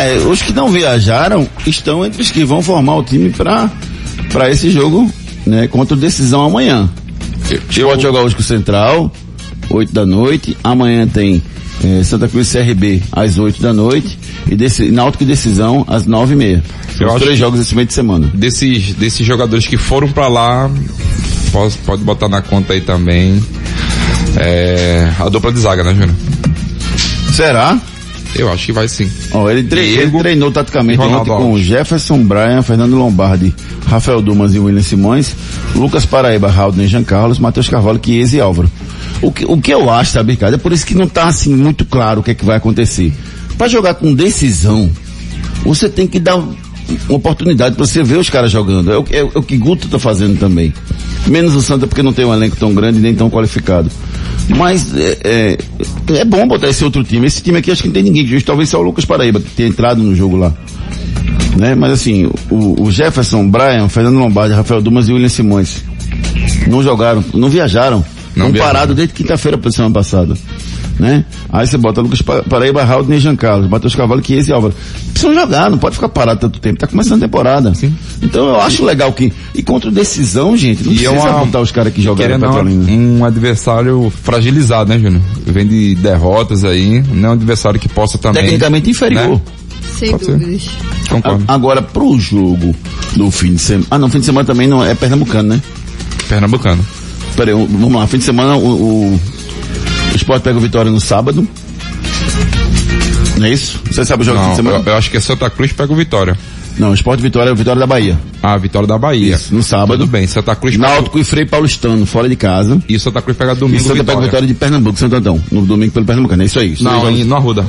[0.01, 3.69] É, os que não viajaram estão entre os que vão formar o time para
[4.31, 5.11] para esse jogo,
[5.45, 6.89] né, contra o Decisão amanhã.
[7.83, 9.11] Pode jogar hoje com o Central,
[9.69, 10.57] 8 da noite.
[10.63, 11.43] Amanhã tem
[11.83, 14.17] eh, Santa Cruz CRB às 8 da noite
[14.49, 16.63] e desse, Náutico Decisão às 9 e meia.
[16.99, 18.27] Eu os três jogos esse meio de semana.
[18.33, 20.71] Desses, desses jogadores que foram pra lá,
[21.51, 23.41] pode, pode botar na conta aí também.
[24.37, 26.15] É, a dupla de zaga, né, Júnior?
[27.33, 27.79] Será?
[28.35, 29.09] Eu acho que vai sim.
[29.33, 31.57] Ó, ele, tre- ele Diego treinou taticamente ontem com.
[31.59, 33.53] Jefferson, Brian, Fernando Lombardi,
[33.85, 35.35] Rafael Dumas e William Simões,
[35.75, 38.71] Lucas Paraíba, Haldner, Jean Carlos, Matheus Carvalho, Chiesa e Álvaro.
[39.21, 40.53] O que, o que eu acho, sabe, Ricardo?
[40.55, 43.13] É por isso que não tá assim muito claro o que é que vai acontecer.
[43.57, 44.89] Para jogar com decisão,
[45.63, 46.55] você tem que dar uma
[47.09, 48.91] oportunidade para você ver os caras jogando.
[48.91, 50.73] É o, é, é o que Guto tá fazendo também.
[51.27, 53.91] Menos o Santa porque não tem um elenco tão grande nem tão qualificado.
[54.57, 55.57] Mas é, é,
[56.19, 57.27] é bom botar esse outro time.
[57.27, 58.39] Esse time aqui acho que não tem ninguém.
[58.41, 60.53] Talvez só o Lucas Paraíba que tenha entrado no jogo lá.
[61.57, 61.75] Né?
[61.75, 65.83] Mas assim, o, o Jefferson, Brian, Fernando Lombardi, Rafael Dumas e William Simões
[66.67, 68.03] não jogaram, não viajaram.
[68.35, 68.73] Não viajaram.
[68.73, 70.35] parados desde quinta-feira para semana passada.
[71.01, 71.25] Né?
[71.51, 74.75] Aí você bota Lucas Pa- Paraíba, Haldner e Jean Carlos, Matheus Carvalho, Chiesa e Álvaro.
[75.11, 76.77] Precisam jogar, não pode ficar parado tanto tempo.
[76.77, 77.73] Tá começando a temporada.
[78.21, 79.33] Então eu acho legal que.
[79.55, 82.91] E contra decisão, gente, não E é precisa uma- botar os caras que jogaram Petrolina.
[82.91, 85.23] um adversário fragilizado, né, Júnior?
[85.43, 88.43] Vem de derrotas aí, não é um adversário que possa também.
[88.43, 89.29] Tecnicamente inferior.
[89.29, 89.41] né?
[89.97, 90.31] Sem Pode ser.
[90.37, 90.69] dúvidas.
[91.09, 91.43] Concordo.
[91.47, 92.75] A- Agora, pro jogo
[93.15, 93.87] do fim de semana.
[93.89, 95.61] Ah, não, fim de semana também não é pernambucano, né?
[96.29, 96.85] Pernambucano.
[97.35, 98.67] Peraí, vamos lá, fim de semana o,
[99.15, 99.19] o,
[100.13, 101.47] o Sport pega o Vitória no sábado.
[103.37, 103.79] Não é isso?
[103.89, 104.77] Você sabe o jogo Não, de semana?
[104.85, 106.37] eu, eu acho que é Santa Cruz pega o Vitória.
[106.77, 108.17] Não, o Sport Vitória é o Vitória da Bahia.
[108.41, 109.35] Ah, Vitória da Bahia.
[109.35, 109.99] Isso, no sábado.
[109.99, 112.81] Tudo bem, Santa Cruz pega Náutico e Frei Paulistano, fora de casa.
[112.87, 114.25] E Santa Cruz pega E domingo Santa pega o Vitória.
[114.27, 115.41] Vitória de Pernambuco, Santo Antão.
[115.51, 116.75] No domingo pelo Pernambucano, é isso aí.
[116.79, 117.65] Não, jogos- no Arruda.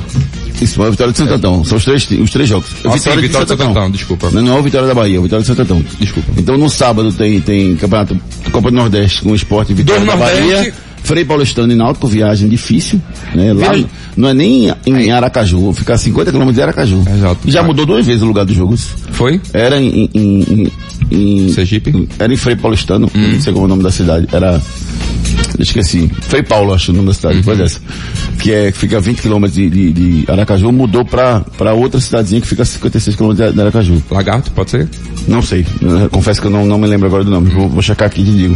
[0.61, 1.63] Isso, é o Vitória de Santo Antão.
[1.65, 2.67] São os três, os três jogos.
[2.85, 4.29] Ah, sim, Vitória de Santo Antão, desculpa.
[4.31, 5.83] Não, não é o Vitória da Bahia, é o Vitória de Santo Antão.
[5.99, 6.31] Desculpa.
[6.37, 8.17] Então no sábado tem, tem campeonato
[8.51, 10.41] Copa do Nordeste com o Sport e Vitória Do da Nordeste.
[10.43, 10.73] Bahia.
[11.03, 13.01] Frei Paulistano e Náutico, viagem difícil,
[13.35, 13.51] né?
[13.53, 13.85] Lá Viagem-
[14.15, 17.03] não é nem em Aracaju, ficar 50 km de Aracaju.
[17.07, 17.39] Exato.
[17.47, 18.87] E já mudou duas vezes o lugar dos jogos.
[19.11, 19.39] Foi?
[19.51, 20.71] Era em, em, em,
[21.45, 22.07] em Sergipe?
[22.17, 23.33] era em Frei Paulistano, Hum.
[23.33, 24.27] não sei como é o nome da cidade.
[24.31, 24.61] Era
[25.59, 26.09] esqueci.
[26.21, 27.79] Frei Paulo, acho o nome da cidade, depois dessa.
[28.39, 31.99] Que é, que fica a 20 quilômetros de, de, de Aracaju, mudou pra, pra outra
[31.99, 34.03] cidadezinha que fica a 56 quilômetros de, Aracaju.
[34.09, 34.89] Lagarto, pode ser?
[35.27, 35.65] Não sei.
[35.81, 37.49] Eu confesso que eu não, não me lembro agora do nome.
[37.49, 38.55] Vou, vou checar aqui e digo.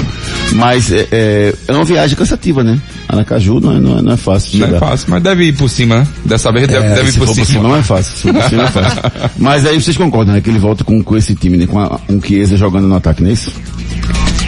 [0.53, 2.79] Mas é, é, é uma viagem cansativa, né?
[3.07, 4.59] Aracaju não é, não é, não é fácil.
[4.59, 6.07] Não é fácil, mas deve ir por cima, né?
[6.25, 7.45] Dessa vez deve, É, deve ir por cima.
[7.45, 8.15] por cima não é fácil.
[8.15, 9.01] Se for por cima não é fácil.
[9.37, 10.41] Mas aí vocês concordam, né?
[10.41, 11.67] Que ele volta com, com esse time, né?
[11.67, 13.51] Com a, um Chiesa jogando no ataque, não é isso?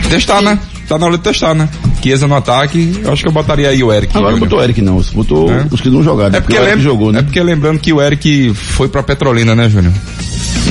[0.10, 0.60] Testar, né?
[0.90, 1.70] Tá na hora de testar, né?
[2.02, 4.18] Chiesa no ataque, eu acho que eu botaria aí o Eric.
[4.18, 5.68] Agora não botou o Eric não, você botou É.
[5.72, 6.36] os que não jogaram.
[6.36, 7.20] É porque, o Eric jogou, né?
[7.20, 9.94] é porque lembrando que o Eric foi pra Petrolina, né, Júnior?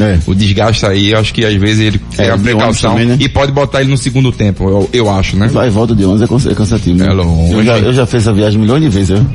[0.01, 0.19] É.
[0.27, 3.17] O desgaste aí, eu acho que às vezes ele É, a precaução também, né?
[3.21, 5.49] e pode botar ele no segundo tempo, eu, eu acho, né?
[5.49, 6.99] Vai e volta de 11 é é cansativo.
[6.99, 7.07] né?
[7.09, 7.53] É longe.
[7.53, 9.11] Eu já, eu já fiz a viagem milhões de vezes.
[9.11, 9.27] Eu,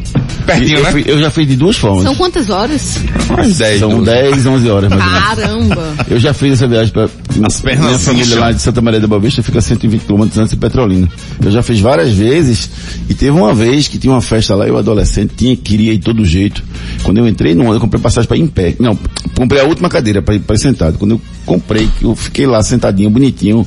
[0.45, 0.91] Pertinho, eu, né?
[0.91, 2.03] fui- eu já fiz de duas formas.
[2.03, 2.99] São quantas horas?
[3.29, 4.05] Umas 10, São 12.
[4.05, 5.03] 10, 11 horas mais.
[5.03, 5.93] Caramba!
[6.09, 7.09] Eu já fiz essa viagem para
[7.45, 10.37] As pernas minha família lá de Santa Maria da Boa Vista fica a 120 quilômetros
[10.37, 11.07] antes de Petrolina.
[11.43, 12.69] Eu já fiz várias vezes
[13.09, 16.25] e teve uma vez que tinha uma festa lá, eu adolescente, tinha, queria ir todo
[16.25, 16.63] jeito.
[17.03, 18.75] Quando eu entrei no ônibus, eu comprei passagem para ir em pé.
[18.79, 18.97] Não,
[19.35, 20.97] comprei a última cadeira para ir, pra ir sentado.
[20.97, 23.65] Quando eu comprei, eu fiquei lá sentadinho, bonitinho.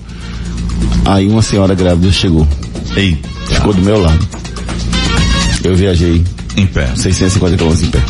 [1.04, 2.46] Aí uma senhora grávida chegou.
[2.96, 3.16] Ei,
[3.48, 4.26] Ficou do meu lado.
[5.64, 6.22] Eu viajei
[6.56, 6.88] em pé.
[6.96, 8.00] 650 quilômetros em pé.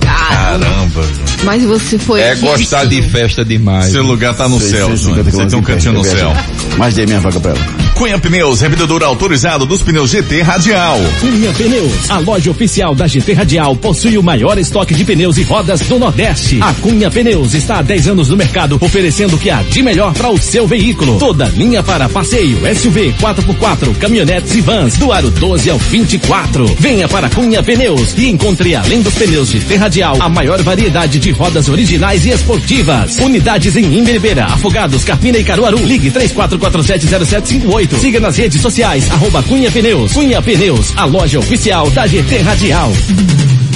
[0.00, 1.04] Caramba.
[1.44, 2.20] Mas você foi.
[2.20, 3.92] É gostar de festa demais.
[3.92, 4.90] Seu lugar tá no céu.
[4.96, 6.32] Você tem um cantinho no céu.
[6.78, 7.85] Mas dei minha vaga pra ela.
[7.96, 10.98] Cunha Pneus, revendedor autorizado dos pneus GT Radial.
[11.18, 15.42] Cunha Pneus, a loja oficial da GT Radial, possui o maior estoque de pneus e
[15.42, 16.58] rodas do Nordeste.
[16.60, 20.12] A Cunha Pneus está há 10 anos no mercado, oferecendo o que há de melhor
[20.12, 21.18] para o seu veículo.
[21.18, 26.66] Toda linha para passeio, SUV, 4x4, caminhonetes e vans, do aro 12 ao 24.
[26.78, 31.30] Venha para Cunha Pneus e encontre, além dos pneus GT Radial, a maior variedade de
[31.30, 33.16] rodas originais e esportivas.
[33.20, 35.78] Unidades em Imberibeira, Afogados, Carpina e Caruaru.
[35.78, 37.85] Ligue 34470758.
[37.94, 40.12] Siga nas redes sociais, arroba Cunha Pneus.
[40.12, 42.92] Cunha Pneus, a loja oficial da GT Radial.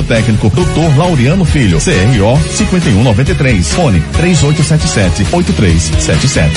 [0.00, 0.96] técnico, Dr.
[0.96, 6.50] Laureano Filho, CRO 5193, fone 3877-8377.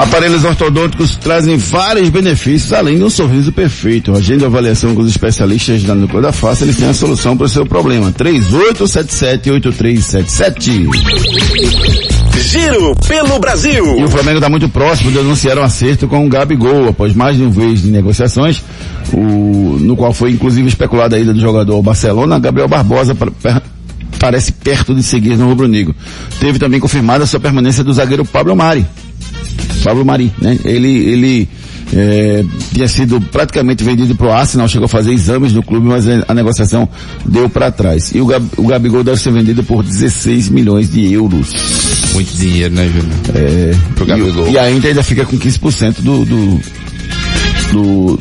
[0.00, 4.16] Aparelhos ortodônticos trazem vários benefícios, além de um sorriso perfeito.
[4.16, 7.48] Agenda avaliação com os especialistas da Núcleo da Face, eles têm a solução para o
[7.48, 8.10] seu problema.
[8.12, 10.88] 3877-8377.
[12.40, 13.98] Giro pelo Brasil.
[13.98, 17.36] E o Flamengo está muito próximo de anunciar um acerto com o Gabigol, após mais
[17.36, 18.62] de um vez de negociações,
[19.12, 23.30] o, no qual foi inclusive especulada a ida do jogador ao Barcelona, Gabriel Barbosa pa-
[23.30, 23.62] per-
[24.18, 25.94] parece perto de seguir no rubro-negro.
[26.38, 28.86] Teve também confirmada a sua permanência do zagueiro Pablo Mari.
[29.82, 30.58] Pablo Mari, né?
[30.64, 31.48] Ele, ele
[31.92, 36.06] é, tinha sido praticamente vendido para o Arsenal, chegou a fazer exames no clube, mas
[36.28, 36.88] a, negociação
[37.24, 38.12] deu para trás.
[38.14, 41.48] E o, Gab, o Gabigol deve ser vendido por 16 milhões de euros.
[42.12, 43.18] Muito dinheiro, né, Júnior?
[43.34, 44.48] É, Pro Gabigol.
[44.48, 46.60] E, e a Inter ainda fica com 15% do, do,
[47.72, 48.18] do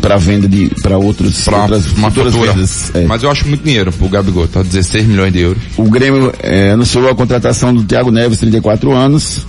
[0.00, 2.52] para venda de, para outros, Pra outras uma futuras fatura.
[2.52, 2.90] vendas.
[2.94, 3.04] É.
[3.06, 4.62] Mas eu acho muito dinheiro pro Gabigol, tá?
[4.62, 5.62] 16 milhões de euros.
[5.76, 9.46] O Grêmio é, anunciou a contratação do Thiago Neves, 34 anos.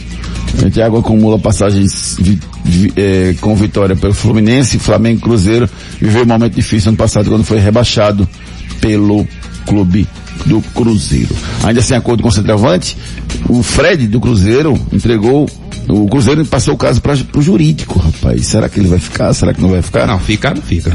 [0.65, 5.69] O Thiago acumula passagens vi- vi- é, com vitória pelo Fluminense, Flamengo Cruzeiro.
[5.99, 8.27] Viveu um momento difícil ano passado quando foi rebaixado
[8.79, 9.27] pelo
[9.65, 10.07] clube
[10.45, 11.35] do Cruzeiro.
[11.63, 12.95] Ainda sem acordo com o centroavante,
[13.49, 15.49] o Fred do Cruzeiro entregou,
[15.87, 18.47] o Cruzeiro passou o caso para o jurídico, rapaz.
[18.47, 19.33] Será que ele vai ficar?
[19.33, 20.07] Será que não vai ficar?
[20.07, 20.91] Não, fica, não fica.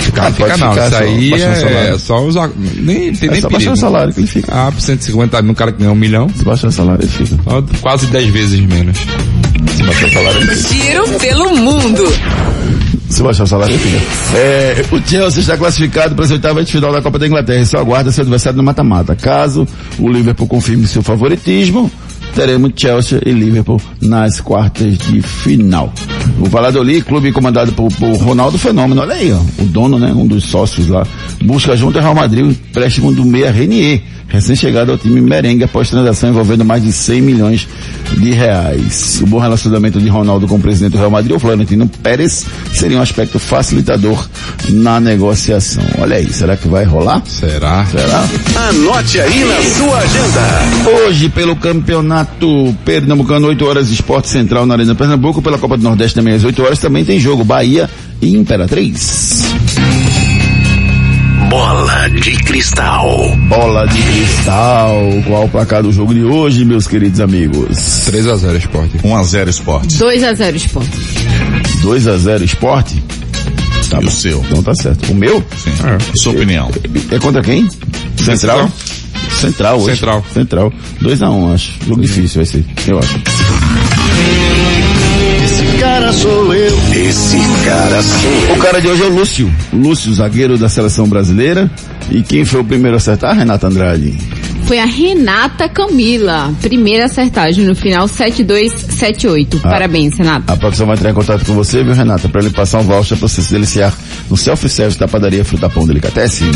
[0.00, 0.72] Ficar, Ah, não fica não.
[0.72, 1.98] ficar, Isso só aí é salário.
[1.98, 3.72] só usar, nem tem É nem só baixar perigo.
[3.72, 4.52] o salário que ele fica.
[4.52, 6.28] Ah, por 150 mil, um cara que ganha um milhão.
[6.34, 7.36] Se baixar o salário, ele fica.
[7.80, 8.96] Quase 10 vezes menos.
[9.76, 10.84] Se baixar o salário, ele fica.
[10.84, 12.04] Giro pelo mundo.
[13.08, 14.36] Se baixar o salário, fica.
[14.36, 17.66] É, o Chelsea está classificado para as oitavas de final da Copa da Inglaterra e
[17.66, 19.14] só aguarda seu adversário no mata-mata.
[19.14, 19.66] Caso
[19.98, 21.90] o Liverpool confirme seu favoritismo,
[22.34, 25.92] teremos Chelsea e Liverpool nas quartas de final.
[26.40, 30.26] O Valladolid, clube comandado por, por Ronaldo Fenômeno, olha aí, ó, o dono, né, um
[30.26, 31.06] dos sócios lá,
[31.42, 35.90] busca junto ao Real Madrid o empréstimo do meia Renier, recém-chegado ao time merengue após
[35.90, 37.68] transação envolvendo mais de 100 milhões
[38.16, 39.20] de reais.
[39.22, 42.98] O bom relacionamento de Ronaldo com o presidente do Real Madrid, o Florentino Pérez, seria
[42.98, 44.26] um aspecto facilitador
[44.70, 45.84] na negociação.
[45.98, 47.22] Olha aí, será que vai rolar?
[47.26, 47.86] Será?
[47.86, 48.24] Será?
[48.68, 51.00] Anote aí na sua agenda.
[51.06, 56.14] Hoje, pelo campeonato pernambucano, 8 horas, Esporte Central na Arena Pernambuco, pela Copa do Nordeste
[56.14, 57.88] também às 8 horas, também tem jogo Bahia
[58.20, 59.44] e Imperatriz.
[61.54, 63.36] Bola de cristal.
[63.48, 64.98] Bola de cristal.
[65.24, 67.78] Qual o placar do jogo de hoje, meus queridos amigos?
[68.10, 68.98] 3x0 Esporte.
[68.98, 69.94] 1x0 Esporte.
[69.94, 70.88] 2x0 Sport.
[71.80, 73.04] 2x0 Esporte?
[73.88, 74.08] Tá e bom.
[74.08, 74.44] o seu?
[74.50, 75.12] Então tá certo.
[75.12, 75.44] O meu?
[75.56, 75.70] Sim.
[76.16, 76.72] Sua opinião.
[77.12, 77.68] É contra quem?
[78.16, 78.68] Central?
[79.40, 79.94] Central hoje.
[79.94, 80.24] Central.
[80.34, 80.72] Central.
[81.00, 81.72] 2x1, acho.
[81.86, 83.14] Jogo difícil vai ser, eu acho.
[85.74, 86.78] Esse cara sou eu.
[86.94, 89.52] Esse cara sou O cara de hoje é o Lúcio.
[89.72, 91.68] Lúcio, zagueiro da seleção brasileira.
[92.08, 93.36] E quem foi o primeiro a acertar?
[93.36, 94.14] Renata Andrade.
[94.66, 96.54] Foi a Renata Camila.
[96.62, 99.60] Primeira acertagem no final 7278.
[99.64, 99.68] Ah.
[99.68, 100.52] Parabéns, Renata.
[100.52, 102.28] A produção vai entrar em contato com você, viu, Renata?
[102.28, 103.92] Pra ele passar um voucher pra você se deliciar
[104.30, 106.52] no self-service da padaria Frutapão Delicatessen.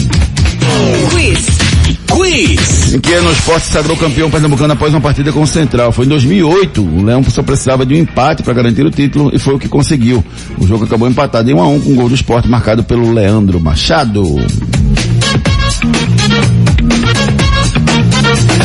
[1.10, 1.67] Quiz.
[2.12, 2.94] Quiz.
[2.94, 5.92] Em que ano o esporte sagrou campeão pernambucano após uma partida com o Central?
[5.92, 6.82] Foi em 2008.
[6.82, 9.68] O Leão só precisava de um empate para garantir o título e foi o que
[9.68, 10.24] conseguiu.
[10.58, 13.12] O jogo acabou empatado em 1 a 1 com um gol do esporte marcado pelo
[13.12, 14.36] Leandro Machado.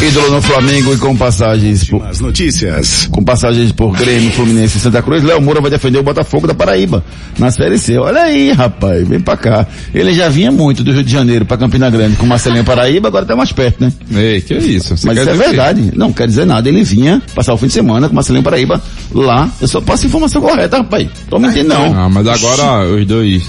[0.01, 3.07] Ídolo no Flamengo e com passagens por, As notícias.
[3.11, 6.53] com passagens por Grêmio, Fluminense e Santa Cruz, Léo Moura vai defender o Botafogo da
[6.53, 7.03] Paraíba
[7.37, 7.97] na Série C.
[7.97, 9.65] Olha aí, rapaz, vem pra cá.
[9.93, 13.25] Ele já vinha muito do Rio de Janeiro pra Campina Grande com Marcelinho Paraíba, agora
[13.25, 13.93] tá mais perto, né?
[14.13, 14.97] Ei, que isso?
[14.97, 15.91] Você Mas isso é verdade.
[15.95, 16.67] Não quer dizer nada.
[16.67, 18.81] Ele vinha passar o fim de semana com Marcelinho Paraíba
[19.13, 19.49] lá.
[19.61, 21.07] Eu só passo a informação correta, rapaz.
[21.29, 21.93] Tô mentindo não.
[21.97, 23.43] Ah, mas agora os dois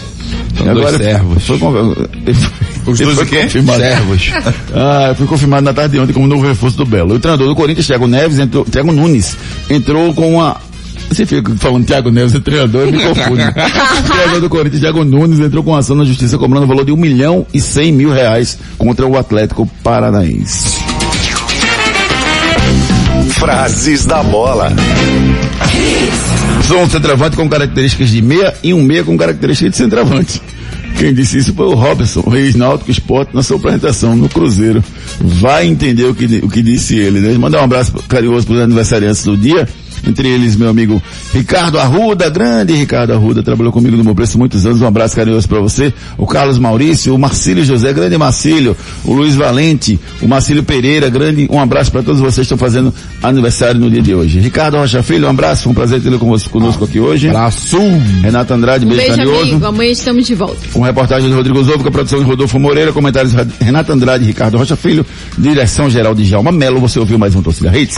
[0.56, 1.44] são E dois agora servos.
[1.46, 2.08] Foi, foi-
[2.86, 3.42] Os dois o quê?
[3.42, 3.78] confirmado.
[3.78, 4.32] Servos.
[4.74, 7.14] Ah, foi confirmado na tarde de ontem como novo reforço do Belo.
[7.14, 9.36] O treinador do Corinthians, Thiago Neves, entrou, Thiago Nunes,
[9.70, 10.56] entrou com uma
[11.08, 13.40] você fica falando Thiago Neves é treinador, eu me confundo.
[13.44, 16.92] o treinador do Corinthians, Thiago Nunes, entrou com ação na justiça cobrando o valor de
[16.92, 20.82] um milhão e cem mil reais contra o Atlético Paranaense.
[23.30, 24.72] Frases da bola.
[26.66, 30.42] Sou um centroavante com características de meia e um meia com características de centroavante.
[30.98, 34.82] Quem disse isso foi o Robson, o ex-náutico esporte, na sua apresentação no Cruzeiro.
[35.20, 37.36] Vai entender o que, o que disse ele, né?
[37.36, 39.68] Mandar um abraço carinhoso para os aniversariantes do dia.
[40.06, 41.02] Entre eles, meu amigo
[41.32, 44.80] Ricardo Arruda, grande Ricardo Arruda, trabalhou comigo no meu preço muitos anos.
[44.80, 45.92] Um abraço carinhoso para você.
[46.18, 51.46] O Carlos Maurício, o Marcílio José, grande Marcílio, o Luiz Valente, o Marcílio Pereira, grande,
[51.50, 52.92] um abraço para todos vocês que estão fazendo
[53.22, 54.38] aniversário no dia de hoje.
[54.40, 57.28] Ricardo Rocha Filho, um abraço, foi um prazer tê-lo conosco, aqui hoje.
[57.28, 57.78] Abraço.
[58.22, 59.50] Renato Andrade, Um beijo, beijo, carinhoso.
[59.50, 59.66] amigo.
[59.66, 60.56] Amanhã estamos de volta.
[60.72, 64.24] Com reportagem de Rodrigo Zovo, com a produção de Rodolfo Moreira, comentários de Renato Andrade
[64.24, 65.04] Ricardo Rocha Filho,
[65.38, 67.96] direção geral de Djalma Melo, você ouviu mais um Torcida Hits.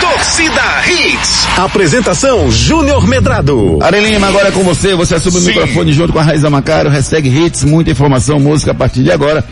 [0.00, 1.46] Torcida Hits.
[1.58, 3.78] Apresentação Júnior Medrado.
[3.82, 6.88] Ari Lima, agora é com você, você assume o microfone junto com a Raiza Macaro,
[6.88, 9.44] hashtag Hits, muita informação, música a partir de agora.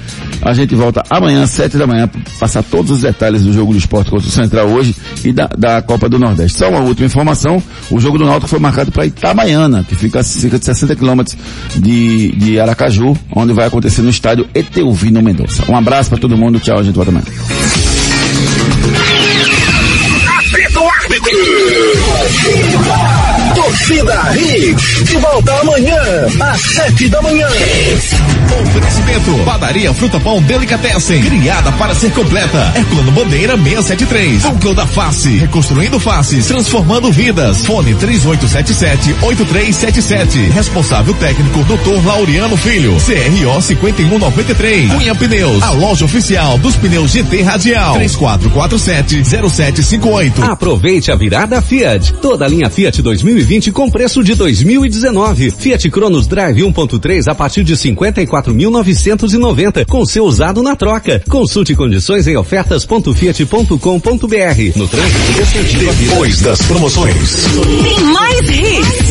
[0.42, 3.78] A gente volta amanhã, sete da manhã, pra passar todos os detalhes do jogo do
[3.78, 6.58] esporte contra o Central hoje e da, da Copa do Nordeste.
[6.58, 10.22] Só uma última informação, o jogo do Náutico foi marcado para Itabaiana, que fica a
[10.22, 11.36] cerca de 60 quilômetros
[11.74, 15.64] de, de Aracaju, onde vai acontecer no estádio Eteuvino Mendonça.
[15.68, 17.24] Um abraço para todo mundo, tchau, a gente volta amanhã.
[23.54, 25.04] Torcida Hits.
[25.04, 26.00] De volta amanhã,
[26.40, 27.48] às sete da manhã.
[28.62, 29.32] Oferecimento.
[29.44, 31.22] Padaria Fruta Pão Delicatessen.
[31.22, 32.72] Criada para ser completa.
[32.90, 34.44] Plano bandeira 673.
[34.44, 35.38] Núcleo da Face.
[35.38, 36.46] Reconstruindo faces.
[36.46, 37.64] Transformando vidas.
[37.64, 40.50] Fone 3877-8377.
[40.52, 42.04] Responsável técnico Dr.
[42.04, 42.94] Laureano Filho.
[42.96, 44.92] CRO 5193.
[44.92, 45.62] Cunha Pneus.
[45.62, 47.96] A loja oficial dos pneus GT Radial.
[47.98, 50.42] 3447-0758.
[50.42, 52.12] Aproveite a virada Fiat.
[52.14, 55.50] Toda a linha Fiat 2020 com preço de 2019.
[55.50, 57.76] Fiat Cronos Drive 1.3 a partir de
[58.42, 61.22] 54.990 com seu usado na troca.
[61.28, 64.76] Consulte condições em ofertas.fiat.com.br.
[64.76, 65.32] No trânsito.
[65.98, 67.46] Depois das promoções.
[67.82, 69.04] Tem mais hits.